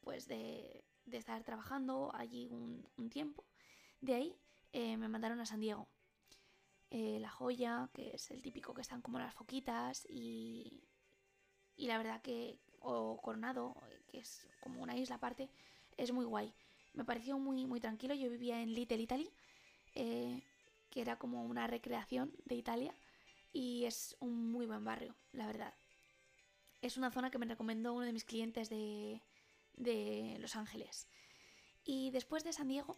pues 0.00 0.28
de, 0.28 0.84
estar 1.10 1.42
trabajando 1.42 2.12
allí 2.14 2.48
un, 2.48 3.10
tiempo, 3.10 3.44
de 4.00 4.14
ahí 4.14 4.36
eh, 4.72 4.96
me 4.96 5.08
mandaron 5.08 5.40
a 5.40 5.46
San 5.46 5.60
Diego 5.60 5.88
eh, 6.90 7.18
la 7.20 7.30
joya, 7.30 7.90
que 7.92 8.14
es 8.14 8.30
el 8.30 8.40
típico 8.40 8.72
que 8.72 8.82
están 8.82 9.02
como 9.02 9.18
las 9.18 9.34
foquitas 9.34 10.06
y, 10.08 10.84
y 11.76 11.88
la 11.88 11.98
verdad 11.98 12.22
que, 12.22 12.60
o 12.78 13.20
Coronado, 13.20 13.74
que 14.06 14.18
es 14.18 14.48
como 14.60 14.80
una 14.80 14.96
isla 14.96 15.16
aparte, 15.16 15.50
es 15.96 16.12
muy 16.12 16.24
guay. 16.24 16.54
Me 16.92 17.04
pareció 17.04 17.38
muy, 17.38 17.66
muy 17.66 17.80
tranquilo, 17.80 18.14
yo 18.14 18.30
vivía 18.30 18.60
en 18.60 18.74
Little 18.74 19.00
Italy, 19.00 19.30
eh, 19.94 20.42
que 20.90 21.00
era 21.00 21.18
como 21.18 21.44
una 21.44 21.66
recreación 21.66 22.32
de 22.44 22.56
Italia 22.56 22.94
y 23.52 23.84
es 23.84 24.16
un 24.20 24.50
muy 24.50 24.66
buen 24.66 24.84
barrio, 24.84 25.14
la 25.32 25.46
verdad. 25.46 25.74
Es 26.82 26.96
una 26.96 27.10
zona 27.10 27.30
que 27.30 27.38
me 27.38 27.46
recomendó 27.46 27.92
uno 27.92 28.06
de 28.06 28.12
mis 28.12 28.24
clientes 28.24 28.68
de, 28.70 29.20
de 29.74 30.36
Los 30.40 30.56
Ángeles. 30.56 31.08
Y 31.84 32.10
después 32.10 32.44
de 32.44 32.52
San 32.52 32.68
Diego, 32.68 32.96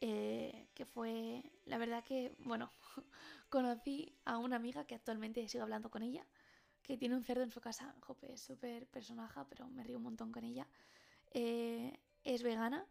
eh, 0.00 0.68
que 0.74 0.84
fue, 0.84 1.42
la 1.64 1.78
verdad 1.78 2.04
que, 2.04 2.34
bueno, 2.38 2.70
conocí 3.48 4.14
a 4.24 4.38
una 4.38 4.56
amiga 4.56 4.84
que 4.84 4.94
actualmente 4.94 5.46
sigo 5.48 5.64
hablando 5.64 5.90
con 5.90 6.02
ella, 6.02 6.26
que 6.82 6.96
tiene 6.96 7.16
un 7.16 7.24
cerdo 7.24 7.42
en 7.42 7.50
su 7.50 7.60
casa, 7.60 7.94
jope, 8.00 8.32
es 8.32 8.40
súper 8.40 8.86
personaje, 8.86 9.40
pero 9.48 9.68
me 9.68 9.84
río 9.84 9.98
un 9.98 10.04
montón 10.04 10.32
con 10.32 10.44
ella. 10.44 10.66
Eh, 11.32 11.98
es 12.24 12.42
vegana 12.42 12.86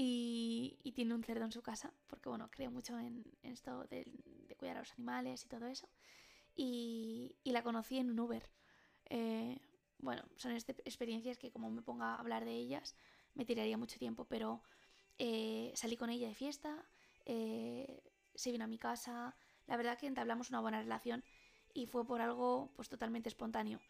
y, 0.00 0.92
tiene 0.94 1.12
un 1.12 1.24
cerdo 1.24 1.44
en 1.44 1.50
su 1.50 1.60
casa, 1.60 1.92
porque 2.06 2.28
bueno, 2.28 2.48
creo 2.52 2.70
mucho 2.70 2.96
en, 3.00 3.24
esto 3.42 3.82
de, 3.90 4.06
cuidar 4.56 4.76
a 4.76 4.80
los 4.80 4.92
animales 4.92 5.44
y 5.44 5.48
todo 5.48 5.66
eso. 5.66 5.88
Y, 6.54 7.36
la 7.44 7.64
conocí 7.64 7.98
en 7.98 8.10
un 8.10 8.20
Uber. 8.20 8.48
Eh, 9.06 9.58
bueno, 9.98 10.22
son 10.36 10.52
este, 10.52 10.72
experiencias 10.84 11.36
que 11.36 11.50
como 11.50 11.68
me 11.70 11.82
ponga 11.82 12.14
a 12.14 12.20
hablar 12.20 12.44
de 12.44 12.52
ellas, 12.52 12.94
me 13.34 13.44
tiraría 13.44 13.76
mucho 13.76 13.98
tiempo, 13.98 14.24
pero 14.24 14.62
eh, 15.18 15.72
salí 15.74 15.96
con 15.96 16.10
ella 16.10 16.28
de 16.28 16.34
fiesta, 16.34 16.84
eh, 17.24 18.00
se 18.36 18.52
vino 18.52 18.64
a 18.64 18.68
mi 18.68 18.78
casa, 18.78 19.36
la 19.66 19.76
verdad 19.76 19.98
que 19.98 20.06
entablamos 20.06 20.50
una 20.50 20.60
buena 20.60 20.80
relación 20.80 21.24
y 21.74 21.86
fue 21.86 22.06
por 22.06 22.20
algo 22.20 22.72
pues 22.76 22.88
totalmente 22.88 23.28
espontáneo, 23.28 23.80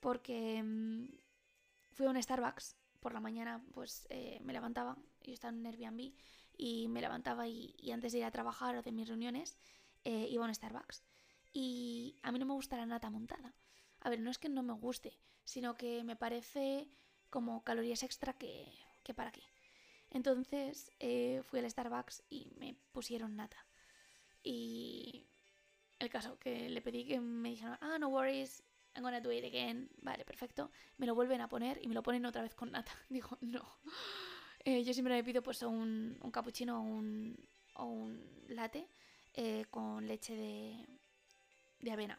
porque 0.00 0.60
mm, 0.60 1.06
fui 1.92 2.06
a 2.06 2.10
un 2.10 2.20
Starbucks 2.20 2.81
por 3.02 3.12
la 3.12 3.20
mañana, 3.20 3.62
pues 3.74 4.06
eh, 4.08 4.38
me 4.42 4.54
levantaba, 4.54 4.96
yo 5.22 5.34
estaba 5.34 5.52
en 5.52 5.66
Airbnb 5.66 6.14
y 6.56 6.88
me 6.88 7.02
levantaba 7.02 7.46
y, 7.46 7.74
antes 7.92 8.12
de 8.12 8.18
ir 8.18 8.24
a 8.24 8.30
trabajar 8.30 8.76
o 8.76 8.82
de 8.82 8.92
mis 8.92 9.08
reuniones 9.08 9.58
iba 10.04 10.44
a 10.44 10.48
un 10.48 10.54
Starbucks 10.54 11.04
y 11.52 12.16
a 12.22 12.32
mí 12.32 12.38
no 12.38 12.46
me 12.46 12.54
gusta 12.54 12.76
la 12.76 12.86
nata 12.86 13.10
montada. 13.10 13.54
A 14.00 14.10
ver, 14.10 14.20
no 14.20 14.30
es 14.30 14.38
que 14.38 14.48
no 14.48 14.62
me 14.62 14.72
guste, 14.72 15.18
sino 15.44 15.76
que 15.76 16.02
me 16.02 16.16
parece 16.16 16.88
como 17.30 17.62
calorías 17.62 18.02
extra 18.02 18.32
que, 18.32 18.72
que 19.02 19.14
para 19.14 19.32
qué. 19.32 19.42
Entonces 20.10 20.90
eh, 20.98 21.42
fui 21.44 21.60
al 21.60 21.70
Starbucks 21.70 22.24
y 22.28 22.52
me 22.58 22.76
pusieron 22.92 23.36
nata. 23.36 23.66
Y 24.42 25.26
el 25.98 26.10
caso, 26.10 26.38
que 26.38 26.68
le 26.68 26.82
pedí 26.82 27.06
que 27.06 27.20
me 27.20 27.50
dijeran, 27.50 27.78
ah, 27.80 27.98
no 27.98 28.08
worries, 28.08 28.62
I'm 28.94 29.02
gonna 29.02 29.20
do 29.20 29.30
it 29.30 29.44
again. 29.44 29.88
Vale, 30.02 30.24
perfecto. 30.24 30.70
Me 30.98 31.06
lo 31.06 31.14
vuelven 31.14 31.40
a 31.40 31.48
poner 31.48 31.78
y 31.82 31.88
me 31.88 31.94
lo 31.94 32.02
ponen 32.02 32.26
otra 32.26 32.42
vez 32.42 32.54
con 32.54 32.70
nata. 32.72 32.92
Digo, 33.08 33.38
no. 33.40 33.78
Eh, 34.64 34.84
yo 34.84 34.92
siempre 34.92 35.14
me 35.14 35.24
pido 35.24 35.42
pues 35.42 35.62
un, 35.62 36.18
un 36.20 36.30
cappuccino 36.30 36.78
o 36.78 36.82
un, 36.82 37.36
o 37.74 37.84
un 37.84 38.22
latte 38.48 38.86
eh, 39.34 39.64
con 39.70 40.06
leche 40.06 40.36
de, 40.36 40.86
de 41.80 41.90
avena. 41.90 42.18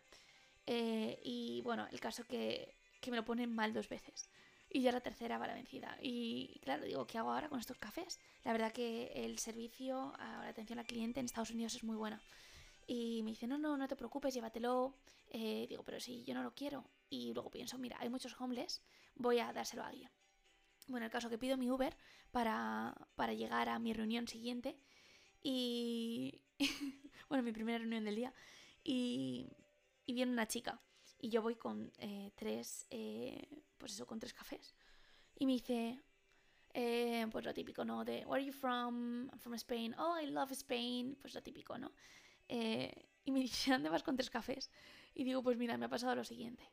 y 0.66 1.62
bueno, 1.64 1.88
el 1.92 2.00
caso 2.00 2.26
que, 2.26 2.76
que 3.00 3.12
me 3.12 3.18
lo 3.18 3.26
ponen 3.26 3.54
mal 3.54 3.74
dos 3.74 3.88
veces 3.88 4.30
y 4.74 4.82
ya 4.82 4.92
la 4.92 5.02
tercera 5.02 5.38
va 5.38 5.48
la 5.48 5.54
vencida. 5.54 5.98
Y 6.02 6.60
claro, 6.64 6.84
digo, 6.84 7.06
¿qué 7.06 7.20
hago 7.20 7.32
ahora 7.32 7.48
con 7.48 7.60
estos 7.60 7.78
cafés? 7.78 8.20
La 8.44 8.52
verdad 8.52 8.74
que 8.74 9.12
el 9.14 9.38
servicio, 9.38 10.14
la 10.18 10.48
atención 10.48 10.80
al 10.80 10.88
cliente 10.88 11.20
en 11.20 11.28
Estados 11.28 11.52
Unidos 11.52 11.76
es 11.76 11.84
muy 11.84 11.96
buena. 11.96 12.22
Y 12.88 13.24
me 13.24 13.32
dice, 13.32 13.48
no, 13.48 13.58
no, 13.58 13.78
no 13.78 13.88
te 13.88 13.96
preocupes, 13.96 14.34
llévatelo. 14.34 14.96
Eh, 15.30 15.66
digo, 15.70 15.84
pero 15.84 16.00
si 16.00 16.24
yo 16.24 16.34
no 16.34 16.44
lo 16.44 16.54
quiero. 16.54 16.90
Y 17.10 17.34
luego 17.34 17.50
pienso, 17.50 17.78
mira, 17.78 17.98
hay 18.00 18.10
muchos 18.10 18.40
homeless, 18.40 18.82
voy 19.16 19.40
a 19.40 19.54
dárselo 19.54 19.84
a 19.84 19.88
alguien. 19.88 20.10
Bueno, 20.88 21.06
el 21.06 21.12
caso 21.12 21.30
que 21.30 21.38
pido 21.38 21.58
mi 21.58 21.70
Uber 21.70 21.96
para, 22.32 22.94
para 23.16 23.34
llegar 23.34 23.70
a 23.70 23.80
mi 23.80 23.94
reunión 23.94 24.28
siguiente. 24.28 24.78
Y. 25.42 26.42
bueno, 27.30 27.44
mi 27.44 27.52
primera 27.52 27.78
reunión 27.78 28.04
del 28.04 28.16
día. 28.16 28.34
Y, 28.84 29.48
y 30.06 30.14
viene 30.14 30.32
una 30.32 30.48
chica. 30.48 30.82
Y 31.20 31.30
yo 31.30 31.42
voy 31.42 31.56
con 31.56 31.92
eh, 32.00 32.32
tres. 32.36 32.86
Eh, 32.90 33.64
pues 33.78 33.94
eso, 33.94 34.06
con 34.06 34.20
tres 34.20 34.34
cafés. 34.34 34.76
Y 35.36 35.46
me 35.46 35.54
dice, 35.54 36.02
eh, 36.74 37.26
pues 37.32 37.46
lo 37.46 37.54
típico, 37.54 37.86
¿no? 37.86 38.04
De, 38.04 38.26
where 38.26 38.42
are 38.42 38.46
you 38.46 38.52
from? 38.52 39.30
I'm 39.30 39.40
from 39.40 39.54
Spain. 39.56 39.96
Oh, 39.98 40.20
I 40.20 40.26
love 40.28 40.52
Spain. 40.52 41.18
Pues 41.22 41.34
lo 41.34 41.42
típico, 41.42 41.78
¿no? 41.78 41.92
Eh, 42.54 42.92
y 43.26 43.32
me 43.32 43.40
dice, 43.48 43.72
¿dónde 43.72 43.90
vas 43.90 44.04
con 44.04 44.16
tres 44.16 44.30
cafés? 44.30 44.70
Y 45.16 45.24
digo, 45.24 45.42
pues 45.44 45.58
mira, 45.58 45.78
me 45.78 45.86
ha 45.86 45.90
pasado 45.90 46.16
lo 46.16 46.24
siguiente. 46.24 46.64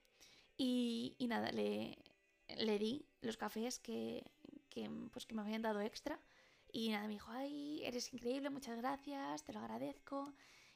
Y, 0.56 1.16
y 1.18 1.26
nada, 1.26 1.50
le, 1.52 1.98
le 2.58 2.78
di 2.78 3.06
los 3.22 3.36
cafés 3.36 3.78
que, 3.78 4.24
que, 4.68 4.90
pues, 5.12 5.26
que 5.26 5.34
me 5.34 5.42
habían 5.42 5.62
dado 5.62 5.80
extra. 5.80 6.20
Y 6.72 6.90
nada, 6.90 7.06
me 7.06 7.14
dijo, 7.14 7.30
ay, 7.32 7.82
eres 7.84 8.12
increíble, 8.12 8.50
muchas 8.50 8.76
gracias, 8.76 9.44
te 9.44 9.52
lo 9.52 9.60
agradezco. 9.60 10.34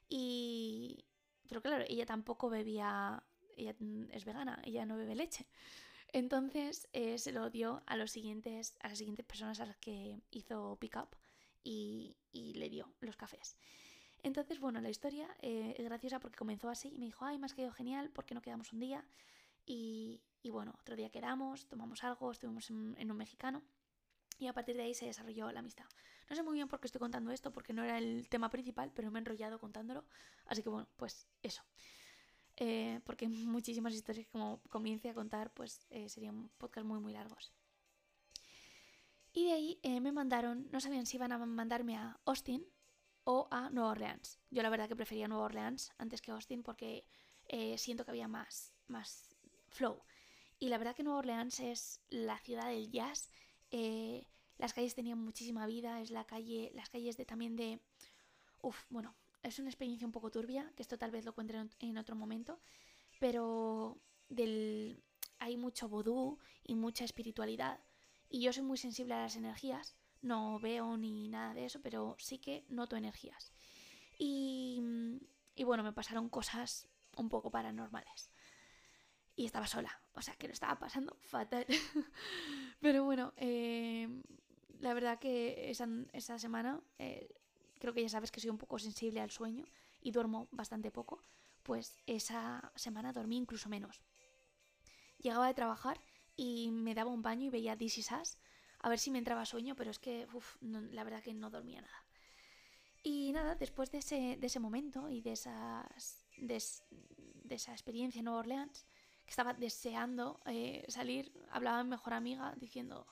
Y... 0.09 1.05
Pero 1.49 1.61
claro, 1.61 1.85
ella 1.87 2.07
tampoco 2.07 2.49
bebía, 2.49 3.23
ella 3.57 3.75
es 4.11 4.25
vegana, 4.25 4.61
ella 4.65 4.87
no 4.87 4.97
bebe 4.97 5.15
leche. 5.15 5.47
Entonces 6.15 6.89
eh, 6.93 7.19
se 7.19 7.33
lo 7.33 7.51
dio 7.51 7.83
a, 7.87 7.97
los 7.97 8.13
siguientes, 8.13 8.77
a 8.81 8.89
las 8.89 8.99
siguientes 8.99 9.27
personas 9.27 9.61
a 9.61 9.67
las 9.67 9.77
que 9.77 10.23
hizo 10.31 10.79
pick 10.81 10.97
up 10.97 11.17
y, 11.63 12.17
le 12.33 12.69
dio 12.71 12.93
los 13.01 13.17
cafés. 13.17 13.57
Entonces, 14.25 14.59
bueno, 14.59 14.81
la 14.81 14.89
historia 14.89 15.29
eh, 15.43 15.75
es 15.77 15.85
graciosa 15.85 16.19
porque 16.19 16.39
comenzó 16.39 16.71
así 16.71 16.89
y 16.89 16.99
me 16.99 17.05
dijo, 17.05 17.27
ay, 17.27 17.39
me 17.39 17.45
has 17.45 17.53
quedado 17.53 17.75
genial, 17.75 18.11
¿por 18.11 18.25
qué 18.25 18.35
no 18.35 18.41
quedamos 18.41 18.73
un 18.73 18.81
día? 18.81 19.07
Y, 19.67 20.23
bueno, 20.45 20.75
otro 20.81 20.97
día 20.97 21.11
quedamos, 21.11 21.69
tomamos 21.69 22.03
algo, 22.05 22.33
estuvimos 22.33 22.71
en, 22.71 23.11
un 23.11 23.17
mexicano 23.19 23.63
y 24.39 24.47
a 24.47 24.55
partir 24.55 24.77
de 24.77 24.83
ahí 24.85 24.95
se 24.95 25.05
desarrolló 25.05 25.53
la 25.53 25.61
amistad. 25.61 25.85
No 26.31 26.37
sé 26.37 26.43
muy 26.43 26.55
bien 26.55 26.69
por 26.69 26.81
qué 26.81 26.87
estoy 26.87 27.01
contando 27.01 27.33
esto, 27.33 27.53
porque 27.53 27.75
no 27.75 27.85
era 27.85 27.99
el 27.99 28.27
tema 28.31 28.49
principal, 28.49 28.91
pero 28.95 29.11
me 29.11 29.19
he 29.19 29.21
enrollado 29.21 29.61
contándolo. 29.61 30.07
Así 30.47 30.63
que 30.63 30.71
bueno, 30.71 30.89
pues 30.97 31.29
eso. 31.43 31.63
Eh, 32.57 33.01
porque 33.05 33.29
muchísimas 33.29 33.93
historias 33.93 34.25
que 34.25 34.33
como 34.33 34.63
comience 34.71 35.11
a 35.11 35.15
contar, 35.15 35.53
pues 35.53 35.87
eh, 35.91 36.09
serían 36.09 36.49
podcast 36.57 36.87
muy 36.87 36.99
muy 36.99 37.13
largos. 37.13 37.53
Y 39.35 39.47
de 39.47 39.53
ahí 39.53 39.81
me 40.01 40.13
mandaron, 40.13 40.67
no 40.71 40.81
sabían 40.81 41.05
si 41.05 41.19
iban 41.19 41.33
a 41.33 41.39
mandarme 41.39 41.97
a 41.97 42.19
Austin 42.25 42.65
o 43.25 43.49
a 43.51 43.71
Nueva 43.71 43.91
Orleans. 43.91 44.39
Yo 44.51 44.63
la 44.63 44.71
verdad 44.71 44.89
que 44.89 44.97
prefería 44.97 45.29
Nueva 45.29 45.45
Orleans 45.45 45.93
antes 45.99 46.21
que 46.21 46.31
Austin 46.31 46.63
porque 46.63 47.05
siento 47.77 48.05
que 48.05 48.11
había 48.11 48.29
más, 48.29 48.73
más 48.87 49.35
flow. 49.69 50.03
Y 50.59 50.69
la 50.69 50.79
verdad 50.79 50.95
que 50.95 51.03
Nueva 51.03 51.19
Orleans 51.19 51.61
es 51.61 52.01
la 52.09 52.39
ciudad 52.39 52.69
del 52.69 52.91
jazz. 52.91 53.31
las 54.59 54.73
calles 54.73 54.95
tenían 54.95 55.19
muchísima 55.19 55.67
vida, 55.67 56.01
es 56.01 56.11
la 56.11 56.25
calle, 56.25 56.71
las 56.75 56.91
calles 56.91 57.17
de 57.17 57.25
también 57.25 57.57
de... 57.57 57.81
Uf, 58.63 58.85
bueno, 58.89 59.15
es 59.43 59.59
una 59.59 59.69
experiencia 59.69 60.07
un 60.07 60.13
poco 60.13 60.31
turbia, 60.31 60.73
que 60.75 60.83
esto 60.83 60.97
tal 60.97 61.11
vez 61.11 61.25
lo 61.25 61.35
cuente 61.35 61.55
en 61.81 61.99
otro 61.99 62.17
momento, 62.17 62.61
pero 63.21 63.99
del, 64.29 65.03
hay 65.39 65.57
mucho 65.57 65.89
vodú 65.89 66.39
y 66.63 66.75
mucha 66.75 67.05
espiritualidad. 67.05 67.81
Y 68.31 68.41
yo 68.41 68.53
soy 68.53 68.63
muy 68.63 68.79
sensible 68.79 69.15
a 69.15 69.21
las 69.21 69.37
energías, 69.37 69.97
no 70.25 70.59
veo 70.59 70.97
ni 70.97 71.29
nada 71.29 71.55
de 71.55 71.67
eso, 71.67 71.81
pero 71.83 72.17
sí 72.19 72.39
que 72.39 72.65
noto 72.69 72.97
energías. 72.97 73.53
Y, 74.19 74.83
y 75.55 75.65
bueno, 75.65 75.83
me 75.83 75.93
pasaron 75.93 76.29
cosas 76.29 76.89
un 77.17 77.29
poco 77.29 77.51
paranormales. 77.51 78.31
Y 79.37 79.47
estaba 79.47 79.67
sola, 79.67 80.01
o 80.15 80.23
sea 80.23 80.35
que 80.37 80.47
lo 80.47 80.53
estaba 80.53 80.79
pasando 80.79 81.17
fatal. 81.21 81.67
pero 82.81 83.05
bueno, 83.05 83.35
eh, 83.37 84.09
la 84.81 84.95
verdad 84.95 85.19
que 85.19 85.71
esa, 85.71 85.89
esa 86.13 86.39
semana 86.39 86.81
eh, 86.99 87.29
creo 87.79 87.93
que 87.93 88.03
ya 88.03 88.09
sabes 88.09 88.31
que 88.31 88.41
soy 88.41 88.51
un 88.51 88.59
poco 88.59 88.79
sensible 88.79 89.21
al 89.21 89.31
sueño 89.31 89.65
y 90.01 90.11
duermo 90.11 90.49
bastante 90.53 90.91
poco, 90.91 91.21
pues 91.63 91.99
esa 92.07 92.73
semana 92.77 93.13
dormí 93.13 93.37
incluso 93.37 93.69
menos. 93.69 94.01
Llegaba 95.19 95.49
de 95.49 95.55
trabajar 95.55 96.01
y 96.37 96.71
me 96.71 96.95
daba 96.95 97.11
un 97.11 97.23
baño 97.23 97.47
y 97.47 97.51
veía 97.51 97.77
This 97.77 97.99
Is 97.99 98.13
a 98.85 98.91
ver 98.91 98.99
si 98.99 99.11
me 99.11 99.17
entraba 99.19 99.47
sueño, 99.47 99.75
pero 99.75 99.91
es 99.91 99.99
que 99.99 100.27
la 100.61 101.05
verdad 101.05 101.23
que 101.23 101.33
no 101.33 101.49
dormía 101.49 101.81
nada. 101.81 102.05
Y 103.03 103.33
nada, 103.33 103.55
después 103.55 103.91
de 103.91 103.99
ese, 103.99 104.37
de 104.37 104.47
ese 104.47 104.61
momento 104.61 105.09
y 105.09 105.23
de, 105.23 105.33
esas, 105.33 106.27
de, 106.37 106.57
esa 107.49 107.73
experiencia 107.73 108.19
en 108.19 108.27
Nueva 108.27 108.41
Orleans, 108.41 108.87
que 109.25 109.31
estaba 109.31 109.55
deseando 109.55 110.39
eh, 110.45 110.85
salir, 110.89 111.33
hablaba 111.51 111.83
mi 111.83 111.89
mejor 111.89 112.13
amiga 112.13 112.55
diciendo, 112.59 113.07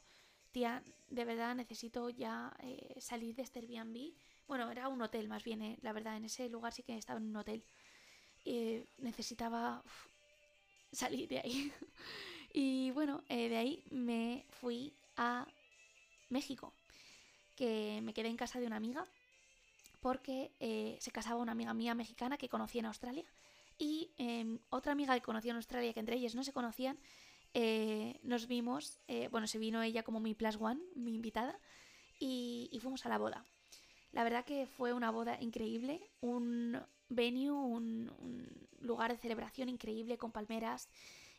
tía, 0.51 0.85
de 1.09 1.25
verdad 1.25 1.55
necesito 1.55 2.11
ya 2.11 2.55
eh, 2.63 2.95
salir 3.01 3.35
de 3.35 3.43
este 3.43 3.61
Airbnb 3.61 4.13
bueno, 4.47 4.71
era 4.71 4.89
un 4.89 5.01
hotel 5.01 5.27
más 5.27 5.43
bien, 5.43 5.63
eh, 5.63 5.79
la 5.81 5.95
verdad, 5.95 6.19
en 6.19 6.27
ese 6.27 6.51
lugar 6.51 6.75
sí 6.75 6.83
que 6.83 6.99
estaba 6.99 7.19
en 7.19 7.29
un 7.29 7.37
hotel. 7.37 7.65
necesitaba 8.99 9.83
salir 10.93 11.29
de 11.31 11.39
ahí. 11.39 11.73
y 12.53 12.91
bueno, 12.91 13.25
de 13.27 13.57
ahí 13.57 13.85
me 13.91 14.45
fui 14.51 14.93
a 15.17 15.47
México, 16.33 16.73
que 17.57 18.01
me 18.03 18.15
quedé 18.15 18.29
en 18.29 18.37
casa 18.37 18.59
de 18.61 18.67
una 18.67 18.77
amiga 18.77 19.05
porque 20.01 20.51
eh, 20.59 20.97
se 21.01 21.13
casaba 21.13 21.41
una 21.41 21.53
amiga 21.53 21.75
mía 21.75 21.95
mexicana 21.95 22.37
que 22.37 22.49
conocía 22.49 22.81
en 22.81 22.87
Australia 22.87 23.25
y 23.79 24.11
em, 24.19 24.59
otra 24.71 24.93
amiga 24.93 25.15
que 25.15 25.23
conocía 25.23 25.53
en 25.53 25.57
Australia, 25.57 25.93
que 25.93 26.01
entre 26.01 26.17
ellas 26.17 26.35
no 26.35 26.43
se 26.43 26.53
conocían, 26.53 26.99
nos 28.23 28.47
vimos, 28.47 28.99
bueno, 29.31 29.47
se 29.47 29.59
vino 29.59 29.83
ella 29.83 30.03
como 30.03 30.21
mi 30.21 30.35
plus 30.35 30.57
one, 30.57 30.81
mi 30.95 31.15
invitada, 31.15 31.59
y 32.19 32.79
fuimos 32.81 33.05
a 33.05 33.11
la 33.11 33.19
boda. 33.19 33.45
La 34.13 34.25
verdad 34.25 34.45
que 34.45 34.67
fue 34.67 34.93
una 34.93 35.11
boda 35.11 35.39
increíble, 35.41 36.01
un 36.21 36.79
venue, 37.09 37.51
un, 37.51 38.11
lugar 38.81 39.11
de 39.11 39.19
celebración 39.19 39.69
increíble 39.69 40.19
con 40.19 40.33
palmeras, 40.33 40.89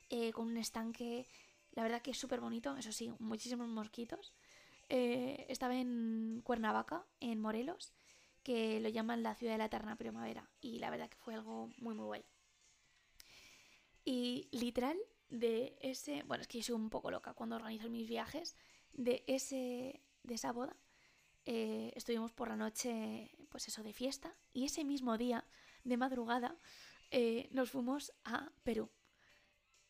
eh, 0.09 0.31
con 0.31 0.47
un 0.47 0.57
estanque. 0.57 1.27
La 1.73 1.83
verdad 1.83 2.01
que 2.01 2.11
es 2.11 2.17
súper 2.17 2.39
bonito, 2.39 2.75
eso 2.77 2.91
sí, 2.91 3.11
muchísimos 3.19 3.67
mosquitos. 3.67 4.33
Eh, 4.89 5.45
estaba 5.49 5.75
en 5.75 6.41
Cuernavaca, 6.43 7.05
en 7.19 7.39
Morelos, 7.39 7.93
que 8.43 8.79
lo 8.79 8.89
llaman 8.89 9.23
la 9.23 9.35
ciudad 9.35 9.53
de 9.53 9.59
la 9.59 9.65
eterna 9.65 9.95
primavera. 9.95 10.49
Y 10.61 10.79
la 10.79 10.89
verdad 10.89 11.09
que 11.09 11.17
fue 11.17 11.33
algo 11.33 11.69
muy, 11.77 11.95
muy 11.95 12.05
guay. 12.05 12.25
Y 14.05 14.49
literal, 14.51 14.97
de 15.29 15.77
ese. 15.81 16.23
Bueno, 16.23 16.41
es 16.41 16.47
que 16.47 16.61
soy 16.61 16.75
un 16.75 16.89
poco 16.89 17.11
loca 17.11 17.33
cuando 17.33 17.55
organizo 17.55 17.89
mis 17.89 18.07
viajes. 18.07 18.55
De, 18.93 19.23
ese, 19.27 20.03
de 20.21 20.35
esa 20.35 20.51
boda, 20.51 20.77
eh, 21.45 21.91
estuvimos 21.95 22.31
por 22.31 22.47
la 22.49 22.55
noche, 22.55 23.31
pues 23.49 23.67
eso, 23.67 23.81
de 23.81 23.93
fiesta. 23.93 24.35
Y 24.53 24.65
ese 24.65 24.83
mismo 24.83 25.17
día, 25.17 25.45
de 25.83 25.97
madrugada, 25.97 26.55
eh, 27.09 27.49
nos 27.51 27.71
fuimos 27.71 28.13
a 28.23 28.51
Perú, 28.63 28.89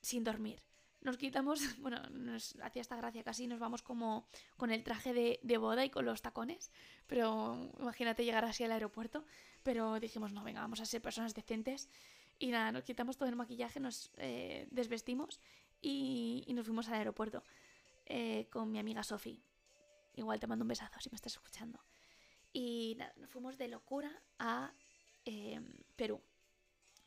sin 0.02 0.24
dormir. 0.24 0.64
Nos 1.04 1.18
quitamos, 1.18 1.60
bueno, 1.80 2.02
nos 2.10 2.56
hacía 2.62 2.82
esta 2.82 2.96
gracia, 2.96 3.24
casi 3.24 3.48
nos 3.48 3.60
vamos 3.60 3.82
como 3.84 4.28
con 4.58 4.72
el 4.72 4.84
traje 4.84 5.14
de, 5.14 5.40
de 5.44 5.58
boda 5.58 5.86
y 5.86 5.90
con 5.90 6.06
los 6.06 6.22
tacones. 6.22 6.72
Pero 7.08 7.72
imagínate 7.80 8.26
llegar 8.26 8.46
así 8.46 8.64
al 8.64 8.72
aeropuerto. 8.72 9.26
Pero 9.64 10.00
dijimos, 10.00 10.34
no, 10.34 10.44
venga, 10.44 10.62
vamos 10.62 10.82
a 10.82 10.86
ser 10.86 11.02
personas 11.02 11.34
decentes 11.34 11.90
y 12.40 12.52
nada, 12.52 12.72
nos 12.72 12.84
quitamos 12.84 13.18
todo 13.18 13.30
el 13.30 13.36
maquillaje, 13.36 13.80
nos 13.80 14.12
eh, 14.18 14.68
desvestimos 14.72 15.40
y, 15.82 16.46
nos 16.50 16.66
fuimos 16.66 16.88
al 16.90 16.96
aeropuerto 16.96 17.44
eh, 18.06 18.48
con 18.52 18.72
mi 18.72 18.80
amiga 18.80 19.04
Sofi. 19.04 19.42
Igual 20.16 20.40
te 20.40 20.48
mando 20.48 20.64
un 20.64 20.70
besazo 20.70 21.00
si 21.00 21.10
me 21.10 21.16
estás 21.16 21.34
escuchando. 21.34 21.80
Y 22.52 22.96
nada, 22.98 23.14
nos 23.18 23.30
fuimos 23.30 23.58
de 23.58 23.68
locura 23.68 24.12
a 24.40 24.74
eh, 25.26 25.62
Perú. 25.96 26.22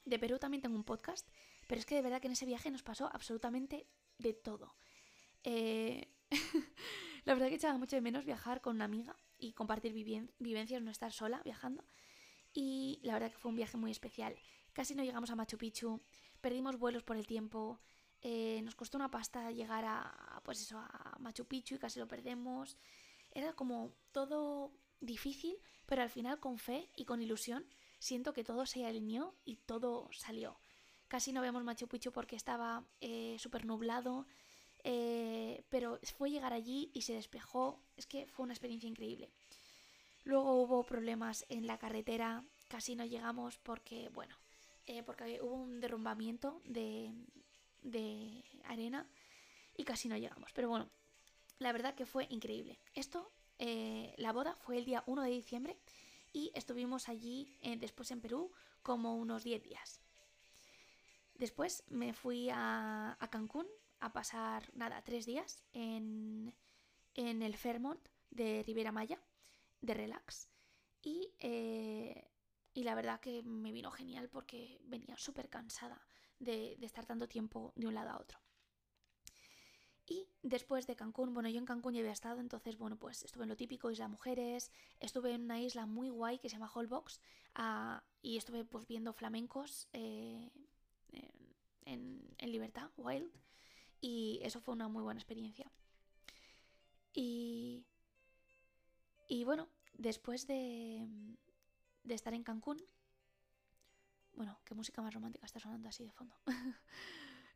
De 0.04 0.18
Perú 0.18 0.38
también 0.38 0.62
tengo 0.62 0.76
un 0.76 0.84
podcast, 0.84 1.28
pero 1.66 1.78
es 1.78 1.86
que 1.86 1.94
de 1.94 2.02
verdad 2.02 2.20
que 2.20 2.28
en 2.28 2.32
ese 2.32 2.46
viaje 2.46 2.70
nos 2.70 2.82
pasó 2.82 3.10
absolutamente 3.12 3.86
de 4.18 4.32
todo. 4.32 4.74
la 7.24 7.34
verdad 7.34 7.48
que 7.48 7.54
echaba 7.54 7.78
mucho 7.78 7.96
de 7.96 8.02
menos 8.02 8.24
viajar 8.24 8.60
con 8.60 8.76
una 8.76 8.84
amiga 8.84 9.16
y 9.38 9.52
compartir 9.52 9.92
vivencias, 9.92 10.82
no 10.82 10.90
estar 10.90 11.12
sola 11.12 11.42
viajando. 11.44 11.84
Y 12.52 13.00
la 13.02 13.14
verdad 13.14 13.30
que 13.30 13.38
fue 13.38 13.50
un 13.50 13.56
viaje 13.56 13.76
muy 13.76 13.90
especial. 13.90 14.36
Casi 14.72 14.94
no 14.94 15.04
llegamos 15.04 15.30
a 15.30 15.36
Machu 15.36 15.58
Picchu, 15.58 16.00
perdimos 16.40 16.78
vuelos 16.78 17.02
por 17.02 17.16
el 17.16 17.26
tiempo, 17.26 17.80
eh, 18.22 18.60
nos 18.62 18.74
costó 18.74 18.98
una 18.98 19.10
pasta 19.10 19.50
llegar 19.50 19.84
a, 19.86 20.40
pues 20.44 20.60
eso, 20.60 20.78
a 20.78 21.16
Machu 21.20 21.46
Picchu 21.46 21.74
y 21.76 21.78
casi 21.78 21.98
lo 21.98 22.08
perdemos. 22.08 22.76
Era 23.30 23.52
como 23.52 23.92
todo 24.12 24.72
difícil, 25.00 25.56
pero 25.86 26.02
al 26.02 26.10
final 26.10 26.40
con 26.40 26.58
fe 26.58 26.90
y 26.96 27.04
con 27.04 27.22
ilusión 27.22 27.66
siento 27.98 28.32
que 28.32 28.44
todo 28.44 28.66
se 28.66 28.86
alineó 28.86 29.34
y 29.44 29.56
todo 29.56 30.08
salió. 30.12 30.58
Casi 31.08 31.32
no 31.32 31.40
vemos 31.40 31.62
Machu 31.62 31.86
Picchu 31.86 32.10
porque 32.10 32.34
estaba 32.34 32.84
eh, 33.00 33.36
súper 33.38 33.64
nublado, 33.64 34.26
eh, 34.82 35.64
pero 35.68 36.00
fue 36.18 36.30
llegar 36.30 36.52
allí 36.52 36.90
y 36.94 37.02
se 37.02 37.14
despejó. 37.14 37.80
Es 37.96 38.06
que 38.06 38.26
fue 38.26 38.44
una 38.44 38.54
experiencia 38.54 38.88
increíble. 38.88 39.30
Luego 40.24 40.60
hubo 40.60 40.84
problemas 40.84 41.46
en 41.48 41.68
la 41.68 41.78
carretera, 41.78 42.44
casi 42.68 42.96
no 42.96 43.04
llegamos 43.04 43.58
porque, 43.58 44.08
bueno, 44.08 44.36
eh, 44.86 45.04
porque 45.04 45.40
hubo 45.40 45.54
un 45.54 45.80
derrumbamiento 45.80 46.60
de, 46.64 47.12
arena 48.64 49.08
y 49.76 49.84
casi 49.84 50.08
no 50.08 50.16
llegamos. 50.16 50.52
Pero 50.52 50.68
bueno, 50.68 50.90
la 51.60 51.70
verdad 51.70 51.94
que 51.94 52.06
fue 52.06 52.26
increíble. 52.30 52.80
Esto, 52.94 53.30
la 53.58 54.32
boda 54.32 54.56
fue 54.56 54.78
el 54.78 54.84
día 54.84 55.04
1 55.06 55.22
de 55.22 55.30
diciembre 55.30 55.78
y 56.32 56.50
estuvimos 56.54 57.08
allí 57.08 57.56
después 57.78 58.10
en 58.10 58.20
Perú 58.20 58.50
como 58.82 59.16
unos 59.16 59.44
10 59.44 59.62
días. 59.62 60.05
Después 61.38 61.84
me 61.88 62.12
fui 62.12 62.48
a, 62.52 63.16
Cancún 63.30 63.66
a 64.00 64.12
pasar, 64.12 64.70
nada, 64.74 65.02
tres 65.02 65.26
días 65.26 65.64
en, 65.72 66.54
en 67.14 67.42
el 67.42 67.56
Fairmont 67.56 68.00
de 68.30 68.62
Ribera 68.66 68.92
Maya, 68.92 69.20
de 69.80 69.94
relax. 69.94 70.48
Y 71.02 71.32
y 72.76 72.84
la 72.84 72.94
verdad 72.94 73.20
que 73.20 73.42
me 73.42 73.72
vino 73.72 73.90
genial 73.90 74.28
porque 74.28 74.78
venía 74.84 75.16
súper 75.16 75.48
cansada 75.48 76.06
de, 76.38 76.76
estar 76.82 77.06
tanto 77.06 77.26
tiempo 77.26 77.72
de 77.74 77.86
un 77.86 77.94
lado 77.94 78.10
a 78.10 78.18
otro. 78.18 78.38
Y 80.06 80.28
después 80.42 80.86
de 80.86 80.94
Cancún, 80.94 81.32
bueno, 81.32 81.48
yo 81.48 81.58
en 81.58 81.64
Cancún 81.64 81.94
ya 81.94 82.00
había 82.00 82.12
estado, 82.12 82.38
entonces, 82.38 82.76
bueno, 82.76 82.98
pues 82.98 83.24
estuve 83.24 83.44
en 83.44 83.48
lo 83.48 83.56
típico, 83.56 83.90
Isla 83.90 84.08
Mujeres, 84.08 84.70
estuve 85.00 85.32
en 85.32 85.44
una 85.44 85.58
isla 85.58 85.86
muy 85.86 86.10
guay 86.10 86.38
que 86.38 86.50
se 86.50 86.56
llama 86.56 86.70
Holbox, 86.72 87.18
ah, 87.54 88.04
y 88.20 88.36
estuve 88.36 88.66
pues 88.66 88.86
viendo 88.86 89.14
flamencos 89.14 89.88
eh, 89.94 90.50
en, 91.86 92.22
libertad, 92.40 92.90
wild, 92.96 93.30
y 94.00 94.40
eso 94.42 94.60
fue 94.60 94.74
una 94.74 94.88
muy 94.88 95.02
buena 95.02 95.18
experiencia. 95.18 95.70
Y, 97.14 97.86
y 99.28 99.44
bueno, 99.44 99.68
después 99.94 100.46
de, 100.46 101.08
de 102.06 102.14
estar 102.14 102.34
en 102.34 102.44
Cancún. 102.44 102.82
Bueno, 104.34 104.60
qué 104.64 104.74
música 104.74 105.00
más 105.02 105.14
romántica 105.14 105.46
está 105.46 105.60
sonando 105.60 105.88
así 105.88 106.04
de 106.04 106.12
fondo. 106.12 106.34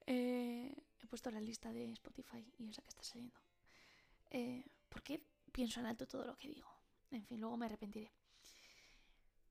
Eh, 0.07 0.75
he 0.99 1.07
puesto 1.07 1.31
la 1.31 1.41
lista 1.41 1.73
de 1.73 1.93
Spotify 1.93 2.45
y 2.59 2.69
es 2.69 2.77
la 2.77 2.83
que 2.83 2.89
está 2.89 3.05
saliendo. 3.05 3.39
Eh, 4.31 4.65
¿Por 4.89 5.05
qué 5.05 5.23
pienso 5.53 5.79
en 5.79 5.87
alto 5.87 6.09
todo 6.09 6.25
lo 6.25 6.37
que 6.37 6.49
digo? 6.49 6.69
En 7.13 7.25
fin, 7.27 7.39
luego 7.39 7.57
me 7.57 7.67
arrepentiré. 7.67 8.11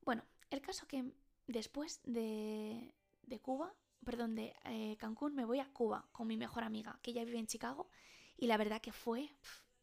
Bueno, 0.02 0.26
el 0.50 0.60
caso 0.60 0.86
que 0.86 1.14
después 1.48 2.02
de, 2.04 2.94
de 3.22 3.40
Cuba, 3.40 3.74
perdón, 4.04 4.36
de 4.36 4.56
eh, 4.66 4.98
Cancún, 4.98 5.36
me 5.36 5.46
voy 5.46 5.60
a 5.60 5.72
Cuba 5.72 6.08
con 6.12 6.28
mi 6.28 6.38
mejor 6.38 6.64
amiga, 6.64 7.00
que 7.02 7.14
ya 7.14 7.24
vive 7.24 7.40
en 7.40 7.48
Chicago, 7.48 7.90
y 8.38 8.48
la 8.48 8.58
verdad 8.58 8.82
que 8.82 8.92
fue, 8.92 9.36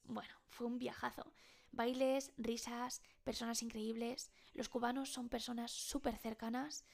bueno, 0.04 0.34
fue 0.48 0.66
un 0.66 0.78
viajazo. 0.78 1.32
Bailes, 1.72 2.32
risas, 2.38 3.02
personas 3.22 3.62
increíbles. 3.62 4.30
Los 4.54 4.68
cubanos 4.68 5.10
son 5.10 5.28
personas 5.28 5.70
súper 5.72 6.16
cercanas. 6.16 6.84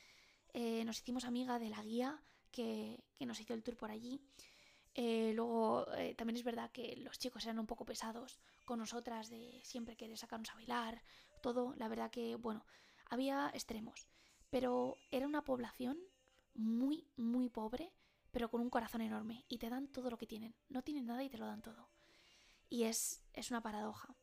Eh, 0.54 0.84
nos 0.84 0.98
hicimos 0.98 1.24
amiga 1.24 1.58
de 1.58 1.70
la 1.70 1.82
guía 1.82 2.20
que, 2.50 3.04
nos 3.20 3.38
hizo 3.40 3.54
el 3.54 3.62
tour 3.62 3.76
por 3.76 3.92
allí. 3.92 4.20
Eh, 4.94 5.32
luego 5.34 5.86
también 6.16 6.36
es 6.36 6.42
verdad 6.42 6.70
que 6.72 6.96
los 6.96 7.18
chicos 7.18 7.44
eran 7.44 7.60
un 7.60 7.66
poco 7.66 7.84
pesados 7.84 8.40
con 8.64 8.78
nosotras 8.78 9.30
de 9.30 9.60
siempre 9.62 9.96
querer 9.96 10.18
sacarnos 10.18 10.50
a 10.50 10.54
bailar, 10.54 11.02
todo. 11.40 11.74
La 11.76 11.88
verdad 11.88 12.10
que, 12.10 12.34
bueno, 12.34 12.66
había 13.08 13.50
extremos. 13.54 14.08
Pero 14.50 14.98
era 15.10 15.26
una 15.26 15.44
población 15.44 15.98
muy, 16.54 17.06
muy 17.16 17.48
pobre, 17.48 17.92
pero 18.30 18.50
con 18.50 18.60
un 18.60 18.70
corazón 18.70 19.02
enorme. 19.02 19.44
Y 19.48 19.58
te 19.58 19.70
dan 19.70 19.88
todo 19.88 20.10
lo 20.10 20.18
que 20.18 20.26
tienen. 20.26 20.54
No 20.68 20.82
tienen 20.82 21.06
nada 21.06 21.22
y 21.22 21.28
te 21.28 21.38
lo 21.38 21.46
dan 21.46 21.62
todo. 21.62 21.88
Y 22.68 22.84
es, 22.84 23.22
es 23.32 23.50
una 23.50 23.62
paradoja. 23.62 24.14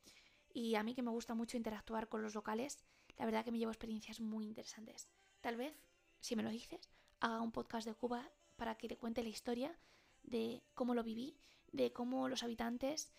Y 0.54 0.76
a 0.76 0.84
mí 0.84 0.96
que 0.96 1.04
me 1.04 1.12
gusta 1.12 1.36
mucho 1.36 1.58
interactuar 1.58 2.10
con 2.10 2.24
los 2.24 2.34
locales, 2.34 2.80
la 3.18 3.26
verdad 3.26 3.46
que 3.46 3.52
me 3.52 3.60
llevo 3.60 3.72
experiencias 3.72 4.20
muy 4.20 4.46
interesantes. 4.46 5.08
Tal 5.42 5.56
vez, 5.56 5.76
si 6.20 6.36
me 6.36 6.44
lo 6.44 6.50
dices, 6.50 6.90
haga 7.20 7.42
un 7.42 7.52
podcast 7.52 7.88
de 7.88 7.94
Cuba 7.94 8.30
para 8.56 8.76
que 8.76 8.88
te 8.88 8.98
cuente 8.98 9.24
la 9.24 9.30
historia 9.30 9.78
de 10.24 10.64
cómo 10.74 10.96
lo 10.96 11.04
viví, 11.04 11.38
de 11.72 11.94
cómo 11.94 12.28
los 12.28 12.44
habitantes 12.44 13.12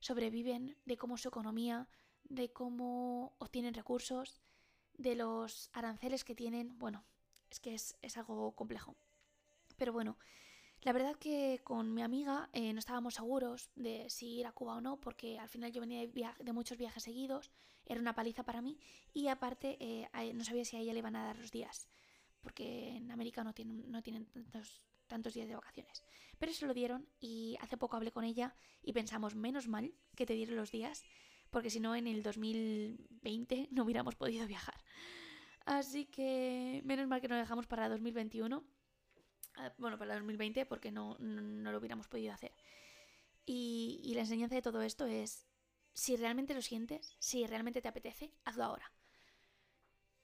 sobreviven, 0.00 0.76
de 0.84 0.96
cómo 0.96 1.16
su 1.16 1.28
economía, 1.28 1.88
de 2.24 2.52
cómo 2.52 3.34
obtienen 3.38 3.74
recursos, 3.74 4.40
de 4.94 5.14
los 5.14 5.70
aranceles 5.72 6.24
que 6.24 6.34
tienen. 6.34 6.78
Bueno, 6.78 7.04
es 7.52 7.60
que 7.60 7.74
es, 7.74 7.96
es 8.02 8.16
algo 8.16 8.52
complejo. 8.52 8.96
Pero 9.76 9.92
bueno, 9.92 10.16
la 10.80 10.92
verdad 10.92 11.16
que 11.16 11.60
con 11.62 11.94
mi 11.94 12.02
amiga 12.02 12.48
eh, 12.52 12.72
no 12.72 12.78
estábamos 12.78 13.14
seguros 13.14 13.70
de 13.76 14.08
si 14.08 14.38
ir 14.38 14.46
a 14.46 14.52
Cuba 14.52 14.76
o 14.76 14.80
no, 14.80 15.00
porque 15.00 15.38
al 15.38 15.48
final 15.48 15.70
yo 15.70 15.80
venía 15.80 16.34
de, 16.38 16.52
muchos 16.52 16.78
viajes 16.78 17.02
seguidos, 17.02 17.52
era 17.84 18.00
una 18.00 18.14
paliza 18.14 18.42
para 18.42 18.62
mí, 18.62 18.78
y 19.12 19.28
aparte 19.28 19.76
eh, 19.80 20.08
no 20.34 20.44
sabía 20.44 20.64
si 20.64 20.76
a 20.76 20.80
ella 20.80 20.92
le 20.92 21.00
iban 21.00 21.14
a 21.14 21.26
dar 21.26 21.38
los 21.38 21.52
días, 21.52 21.88
porque 22.40 22.96
en 22.96 23.10
América 23.10 23.44
no 23.44 23.52
tienen, 23.52 23.90
no 23.90 24.02
tienen 24.02 24.26
tantos, 24.26 24.82
tantos 25.06 25.34
días 25.34 25.46
de 25.46 25.54
vacaciones. 25.54 26.02
Pero 26.38 26.52
se 26.52 26.66
lo 26.66 26.74
dieron 26.74 27.06
y 27.20 27.56
hace 27.60 27.76
poco 27.76 27.96
hablé 27.96 28.10
con 28.10 28.24
ella 28.24 28.56
y 28.82 28.92
pensamos, 28.92 29.34
menos 29.34 29.68
mal 29.68 29.94
que 30.16 30.26
te 30.26 30.34
dieron 30.34 30.56
los 30.56 30.72
días, 30.72 31.04
porque 31.50 31.70
si 31.70 31.80
no 31.80 31.94
en 31.94 32.06
el 32.06 32.22
2020 32.22 33.68
no 33.70 33.84
hubiéramos 33.84 34.16
podido 34.16 34.46
viajar. 34.46 34.82
Así 35.64 36.06
que 36.06 36.82
menos 36.84 37.06
mal 37.06 37.20
que 37.20 37.28
nos 37.28 37.38
dejamos 37.38 37.66
para 37.66 37.88
2021 37.88 38.64
Ah, 39.56 39.72
bueno, 39.78 39.98
para 39.98 40.14
el 40.14 40.20
2020 40.20 40.66
porque 40.66 40.90
no, 40.90 41.16
lo 41.18 41.78
hubiéramos 41.78 42.08
podido 42.08 42.32
hacer. 42.32 42.52
Y, 43.44 44.00
y, 44.04 44.14
la 44.14 44.20
enseñanza 44.20 44.54
de 44.54 44.62
todo 44.62 44.82
esto 44.82 45.06
es, 45.06 45.46
si 45.92 46.16
realmente 46.16 46.54
lo 46.54 46.62
sientes, 46.62 47.16
si 47.18 47.46
realmente 47.46 47.82
te 47.82 47.88
apetece, 47.88 48.32
hazlo 48.44 48.64
ahora. 48.64 48.92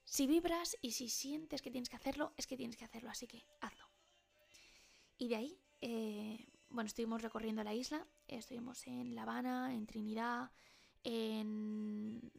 Si 0.05 0.27
vibras 0.27 0.79
y 0.81 0.92
si 0.92 1.09
sientes 1.09 1.61
que 1.61 1.70
tienes 1.70 1.90
que 1.90 1.96
hacerlo, 1.96 2.33
es 2.37 2.46
que 2.46 2.57
tienes 2.57 2.77
que 2.77 2.85
hacerlo, 2.85 3.11
así 3.11 3.27
que 3.27 3.44
hazlo. 3.61 3.90
Y 5.18 5.29
de 5.29 5.37
ahí, 5.37 5.61
eh, 5.81 6.48
bueno, 6.70 6.87
estuvimos 6.87 7.20
recorriendo 7.20 7.62
la 7.64 7.74
isla, 7.74 8.07
estuvimos 8.29 8.87
en 8.87 9.14
La 9.14 9.22
Habana, 9.22 9.74
en 9.74 9.87
Trinidad, 9.87 10.51
en... 11.03 12.33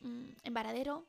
mm, 0.00 0.28
en 0.44 0.54
Varadero 0.54 1.08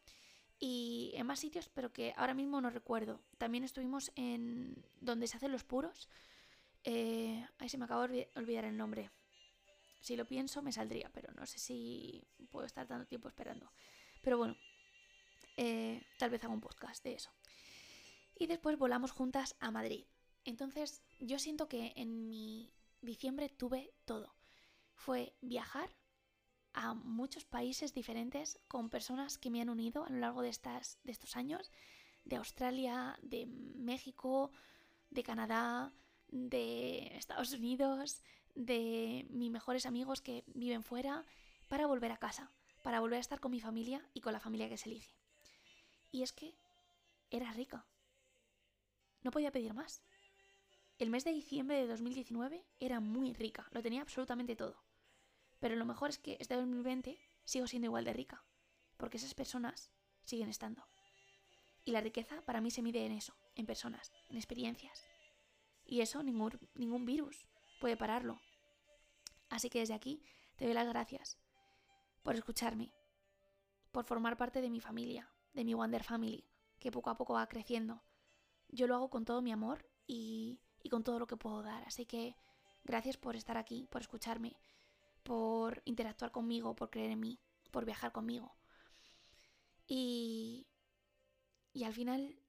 y 0.66 1.12
en 1.16 1.28
más 1.28 1.42
sitios, 1.42 1.68
pero 1.68 1.92
que 1.92 2.14
ahora 2.16 2.34
mismo 2.34 2.62
no 2.62 2.70
recuerdo. 2.70 3.20
También 3.38 3.66
estuvimos 3.66 4.14
en 4.16 4.82
donde 5.02 5.28
se 5.28 5.36
hacen 5.36 5.52
los 5.52 5.66
puros. 5.66 6.08
Eh, 6.86 7.46
ahí 7.58 7.68
se 7.68 7.78
me 7.78 7.84
acaba 7.84 8.08
de 8.08 8.32
olvidar 8.38 8.64
el 8.64 8.78
nombre. 8.78 9.12
Si 10.00 10.16
lo 10.16 10.24
pienso 10.24 10.62
me 10.62 10.72
saldría, 10.72 11.12
pero 11.14 11.34
no 11.34 11.46
sé 11.46 11.60
si 11.60 12.26
puedo 12.50 12.66
estar 12.66 12.88
tanto 12.88 13.06
tiempo 13.06 13.28
esperando. 13.28 13.74
Pero 14.22 14.38
bueno, 14.38 14.56
eh, 15.58 16.02
tal 16.18 16.30
vez 16.30 16.42
haga 16.46 16.54
un 16.54 16.62
podcast 16.62 17.04
de 17.04 17.16
eso. 17.16 17.30
Y 18.40 18.48
después 18.48 18.78
volamos 18.78 19.12
juntas 19.12 19.58
a 19.60 19.70
Madrid. 19.70 20.06
Entonces 20.46 21.04
yo 21.20 21.40
siento 21.40 21.68
que 21.68 21.92
en 21.98 22.30
mi 22.30 22.72
diciembre 23.02 23.50
tuve 23.50 23.94
todo. 24.06 24.34
Fue 24.96 25.36
viajar 25.42 25.90
a 26.74 26.94
muchos 26.94 27.46
países 27.46 27.94
diferentes 27.94 28.60
con 28.68 28.90
personas 28.90 29.38
que 29.38 29.50
me 29.50 29.62
han 29.62 29.70
unido 29.70 30.06
a 30.06 30.10
lo 30.10 30.18
largo 30.18 30.42
de, 30.42 30.50
estas, 30.50 31.00
de 31.04 31.12
estos 31.12 31.36
años. 31.36 31.72
De 32.26 32.38
Australia, 32.38 33.20
de 33.22 33.46
México, 33.46 34.52
de 35.10 35.24
Canadá, 35.24 35.94
de 36.30 37.16
Estados 37.18 37.52
Unidos, 37.54 38.24
de 38.56 39.28
mis 39.30 39.52
mejores 39.52 39.86
amigos 39.86 40.22
que 40.22 40.44
viven 40.48 40.84
fuera, 40.84 41.26
para 41.68 41.88
volver 41.88 42.12
a 42.12 42.18
casa, 42.18 42.52
para 42.82 43.00
volver 43.00 43.18
a 43.18 43.22
estar 43.22 43.40
con 43.40 43.52
mi 43.52 43.60
familia 43.60 44.08
y 44.14 44.22
con 44.22 44.34
la 44.34 44.40
familia 44.40 44.70
que 44.70 44.78
se 44.78 44.90
elige. 44.90 45.16
Y 46.12 46.22
es 46.22 46.34
que 46.34 46.56
era 47.30 47.52
rica. 47.54 47.86
No 49.22 49.32
podía 49.32 49.52
pedir 49.52 49.74
más. 49.74 50.04
El 51.00 51.10
mes 51.10 51.24
de 51.24 51.34
diciembre 51.34 51.78
de 51.78 51.88
2019 51.88 52.64
era 52.80 53.00
muy 53.00 53.34
rica, 53.34 53.68
lo 53.72 53.82
tenía 53.82 54.02
absolutamente 54.02 54.56
todo. 54.56 54.78
Pero 55.64 55.78
lo 55.78 55.86
mejor 55.86 56.10
es 56.10 56.20
que 56.20 56.36
este 56.42 56.56
2020 56.56 57.18
sigo 57.46 57.68
siendo 57.68 57.86
igual 57.86 58.04
de 58.04 58.12
rica, 58.12 58.44
porque 58.98 59.16
esas 59.16 59.34
personas 59.34 59.92
siguen 60.26 60.50
estando. 60.50 60.86
Y 61.86 61.94
la 61.94 62.02
riqueza 62.02 62.42
para 62.42 62.60
mí 62.60 62.70
se 62.70 62.82
mide 62.82 63.06
en 63.06 63.14
eso, 63.14 63.34
en 63.56 63.66
personas, 63.66 64.12
en 64.28 64.36
experiencias. 64.36 65.06
Y 65.86 66.02
eso 66.02 66.22
ningún, 66.22 66.60
ningún 66.76 67.06
virus 67.06 67.48
puede 67.80 67.96
pararlo. 67.96 68.42
Así 69.50 69.70
que 69.70 69.80
desde 69.80 69.94
aquí 69.94 70.22
te 70.58 70.66
doy 70.66 70.74
las 70.74 70.86
gracias 70.86 71.38
por 72.24 72.36
escucharme, 72.36 72.92
por 73.94 74.04
formar 74.04 74.36
parte 74.36 74.60
de 74.60 74.70
mi 74.70 74.82
familia, 74.82 75.32
de 75.54 75.64
mi 75.64 75.76
Wonder 75.76 76.04
Family, 76.04 76.44
que 76.78 76.92
poco 76.92 77.10
a 77.10 77.16
poco 77.16 77.36
va 77.36 77.48
creciendo. 77.48 78.04
Yo 78.68 78.86
lo 78.86 78.96
hago 78.96 79.10
con 79.10 79.24
todo 79.24 79.42
mi 79.42 79.54
amor 79.54 79.90
y, 80.08 80.60
y 80.82 80.90
con 80.90 81.06
todo 81.06 81.20
lo 81.20 81.28
que 81.28 81.38
puedo 81.38 81.64
dar. 81.64 81.86
Así 81.86 82.06
que 82.06 82.36
gracias 82.84 83.16
por 83.16 83.38
estar 83.38 83.56
aquí, 83.56 83.88
por 83.90 84.02
escucharme, 84.02 84.58
por 85.24 85.82
interactuar 85.86 86.32
conmigo, 86.32 86.76
por 86.76 86.90
creer 86.90 87.12
en 87.12 87.20
mí, 87.20 87.40
por 87.72 87.86
viajar 87.86 88.12
conmigo. 88.12 88.56
Y, 89.88 90.68
y 91.74 91.84
al 91.84 91.94
final 91.94 92.40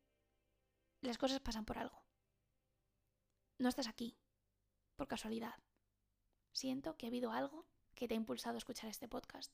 las 1.01 1.19
cosas 1.19 1.41
pasan 1.41 1.65
por 1.65 1.79
algo. 1.79 2.03
No 3.59 3.69
estás 3.69 3.89
aquí 3.89 4.19
por 4.97 5.09
casualidad. 5.09 5.55
Siento 6.53 6.97
que 6.97 7.07
ha 7.07 7.09
habido 7.09 7.33
algo 7.33 7.67
que 7.95 8.09
te 8.09 8.15
ha 8.15 8.17
impulsado 8.17 8.57
a 8.57 8.59
escuchar 8.59 8.91
este 8.91 9.09
podcast 9.09 9.53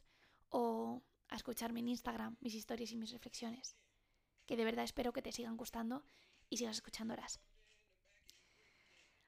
o 0.49 1.03
a 1.29 1.37
escucharme 1.37 1.81
en 1.81 1.89
Instagram 1.89 2.37
mis 2.41 2.55
historias 2.55 2.93
y 2.93 2.97
mis 2.97 3.13
reflexiones, 3.13 3.77
que 4.47 4.57
de 4.57 4.65
verdad 4.65 4.85
espero 4.85 5.13
que 5.13 5.23
te 5.23 5.33
sigan 5.33 5.57
gustando 5.57 6.05
y 6.49 6.57
sigas 6.57 6.77
escuchándolas. 6.77 7.41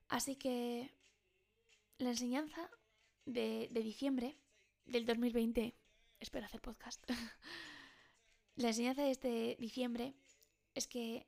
Así 0.09 0.37
que 0.37 0.94
la 1.98 2.11
enseñanza 2.11 2.70
de, 3.24 3.68
diciembre 3.72 4.38
del 4.85 5.06
2020, 5.06 5.74
espero 6.20 6.46
hacer 6.46 6.61
podcast, 6.61 7.04
la 8.56 8.68
enseñanza 8.68 9.02
de 9.02 9.11
este 9.11 9.56
diciembre 9.58 10.14
es 10.74 10.87
que 10.87 11.26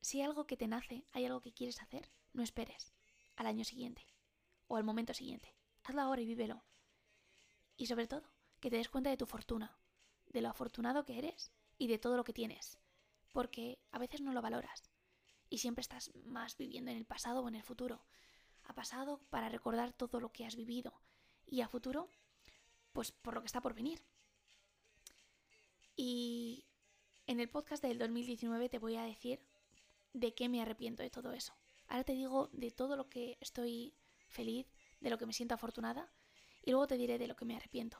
si 0.00 0.20
hay 0.20 0.26
algo 0.26 0.46
que 0.46 0.56
te 0.56 0.68
nace, 0.68 1.04
hay 1.12 1.26
algo 1.26 1.40
que 1.40 1.52
quieres 1.52 1.80
hacer, 1.80 2.10
no 2.32 2.42
esperes 2.42 2.92
al 3.36 3.46
año 3.46 3.64
siguiente 3.64 4.04
o 4.66 4.76
al 4.76 4.84
momento 4.84 5.14
siguiente. 5.14 5.54
Hazlo 5.84 6.02
ahora 6.02 6.20
y 6.20 6.26
vívelo. 6.26 6.64
Y 7.76 7.86
sobre 7.86 8.06
todo, 8.06 8.30
que 8.60 8.70
te 8.70 8.76
des 8.76 8.88
cuenta 8.88 9.10
de 9.10 9.16
tu 9.16 9.26
fortuna, 9.26 9.78
de 10.26 10.42
lo 10.42 10.48
afortunado 10.48 11.04
que 11.04 11.18
eres 11.18 11.52
y 11.78 11.86
de 11.86 11.98
todo 11.98 12.16
lo 12.16 12.24
que 12.24 12.32
tienes, 12.32 12.78
porque 13.32 13.78
a 13.90 13.98
veces 13.98 14.20
no 14.20 14.32
lo 14.32 14.42
valoras 14.42 14.90
y 15.50 15.58
siempre 15.58 15.82
estás 15.82 16.10
más 16.24 16.56
viviendo 16.56 16.90
en 16.90 16.98
el 16.98 17.06
pasado 17.06 17.42
o 17.42 17.48
en 17.48 17.54
el 17.54 17.62
futuro. 17.62 18.04
A 18.68 18.74
pasado 18.74 19.20
para 19.30 19.48
recordar 19.48 19.92
todo 19.92 20.20
lo 20.20 20.30
que 20.30 20.46
has 20.46 20.54
vivido 20.54 20.92
y 21.46 21.62
a 21.62 21.68
futuro, 21.68 22.08
pues 22.92 23.10
por 23.10 23.34
lo 23.34 23.40
que 23.40 23.46
está 23.46 23.60
por 23.60 23.74
venir. 23.74 24.00
Y 25.96 26.64
en 27.26 27.40
el 27.40 27.48
podcast 27.48 27.82
del 27.82 27.98
2019 27.98 28.68
te 28.68 28.78
voy 28.78 28.96
a 28.96 29.02
decir 29.02 29.40
de 30.12 30.34
qué 30.34 30.48
me 30.48 30.62
arrepiento 30.62 31.02
de 31.02 31.10
todo 31.10 31.32
eso. 31.32 31.54
Ahora 31.88 32.04
te 32.04 32.12
digo 32.12 32.48
de 32.52 32.70
todo 32.70 32.96
lo 32.96 33.08
que 33.08 33.36
estoy 33.40 33.94
feliz, 34.28 34.66
de 35.00 35.10
lo 35.10 35.18
que 35.18 35.26
me 35.26 35.32
siento 35.32 35.54
afortunada 35.54 36.12
y 36.64 36.70
luego 36.70 36.86
te 36.86 36.96
diré 36.96 37.18
de 37.18 37.26
lo 37.26 37.36
que 37.36 37.44
me 37.44 37.56
arrepiento. 37.56 37.98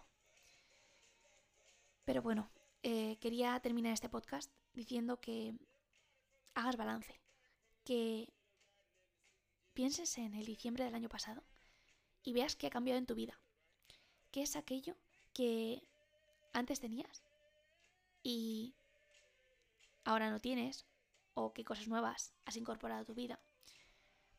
Pero 2.05 2.23
bueno, 2.23 2.51
eh, 2.83 3.17
quería 3.21 3.59
terminar 3.61 3.93
este 3.93 4.09
podcast 4.09 4.53
diciendo 4.73 5.21
que 5.21 5.55
hagas 6.55 6.77
balance, 6.77 7.21
que 7.85 8.33
pienses 9.79 10.19
en 10.19 10.35
el 10.35 10.45
diciembre 10.45 10.83
del 10.83 10.97
año 10.97 11.09
pasado 11.09 11.41
y 12.25 12.33
veas 12.33 12.57
qué 12.57 12.67
ha 12.67 12.71
cambiado 12.71 12.99
en 12.99 13.07
tu 13.07 13.15
vida. 13.15 13.39
¿Qué 14.33 14.43
es 14.43 14.57
aquello 14.57 14.97
que 15.33 15.87
antes 16.53 16.81
tenías 16.81 17.23
y 18.25 18.75
ahora 20.03 20.31
no 20.31 20.41
tienes? 20.41 20.85
¿O 21.35 21.53
qué 21.53 21.65
cosas 21.65 21.87
nuevas 21.87 22.35
has 22.45 22.57
incorporado 22.57 23.03
a 23.03 23.05
tu 23.05 23.15
vida? 23.15 23.39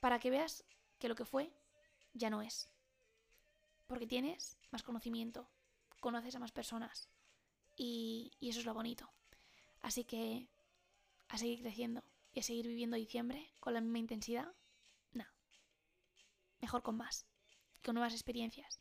Para 0.01 0.19
que 0.19 0.29
veas 0.29 0.65
que 0.99 1.07
lo 1.07 1.15
que 1.15 1.23
fue 1.23 1.53
ya 2.13 2.29
no 2.29 2.41
es. 2.41 2.69
Porque 3.87 4.07
tienes 4.07 4.57
más 4.71 4.83
conocimiento, 4.83 5.47
conoces 6.01 6.35
a 6.35 6.39
más 6.39 6.51
personas 6.51 7.07
y, 7.77 8.33
eso 8.41 8.59
es 8.59 8.65
lo 8.65 8.73
bonito. 8.73 9.09
Así 9.83 10.03
que 10.03 10.49
a 11.29 11.37
seguir 11.37 11.61
creciendo 11.61 12.03
y 12.33 12.41
a 12.41 12.43
seguir 12.43 12.67
viviendo 12.67 12.97
diciembre 12.97 13.49
con 13.61 13.73
la 13.73 13.79
misma 13.79 13.99
intensidad. 13.99 14.53
Mejor 16.61 16.83
con 16.83 16.97
más, 16.97 17.25
con 17.83 17.95
nuevas 17.95 18.13
experiencias. 18.13 18.79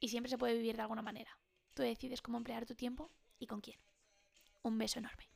Y 0.00 0.08
siempre 0.08 0.30
se 0.30 0.38
puede 0.38 0.54
vivir 0.54 0.76
de 0.76 0.82
alguna 0.82 1.02
manera. 1.02 1.38
Tú 1.74 1.82
decides 1.82 2.22
cómo 2.22 2.38
emplear 2.38 2.66
tu 2.66 2.74
tiempo 2.74 3.10
y 3.38 3.46
con 3.46 3.60
quién. 3.60 3.80
Un 4.62 4.78
beso 4.78 4.98
enorme. 4.98 5.33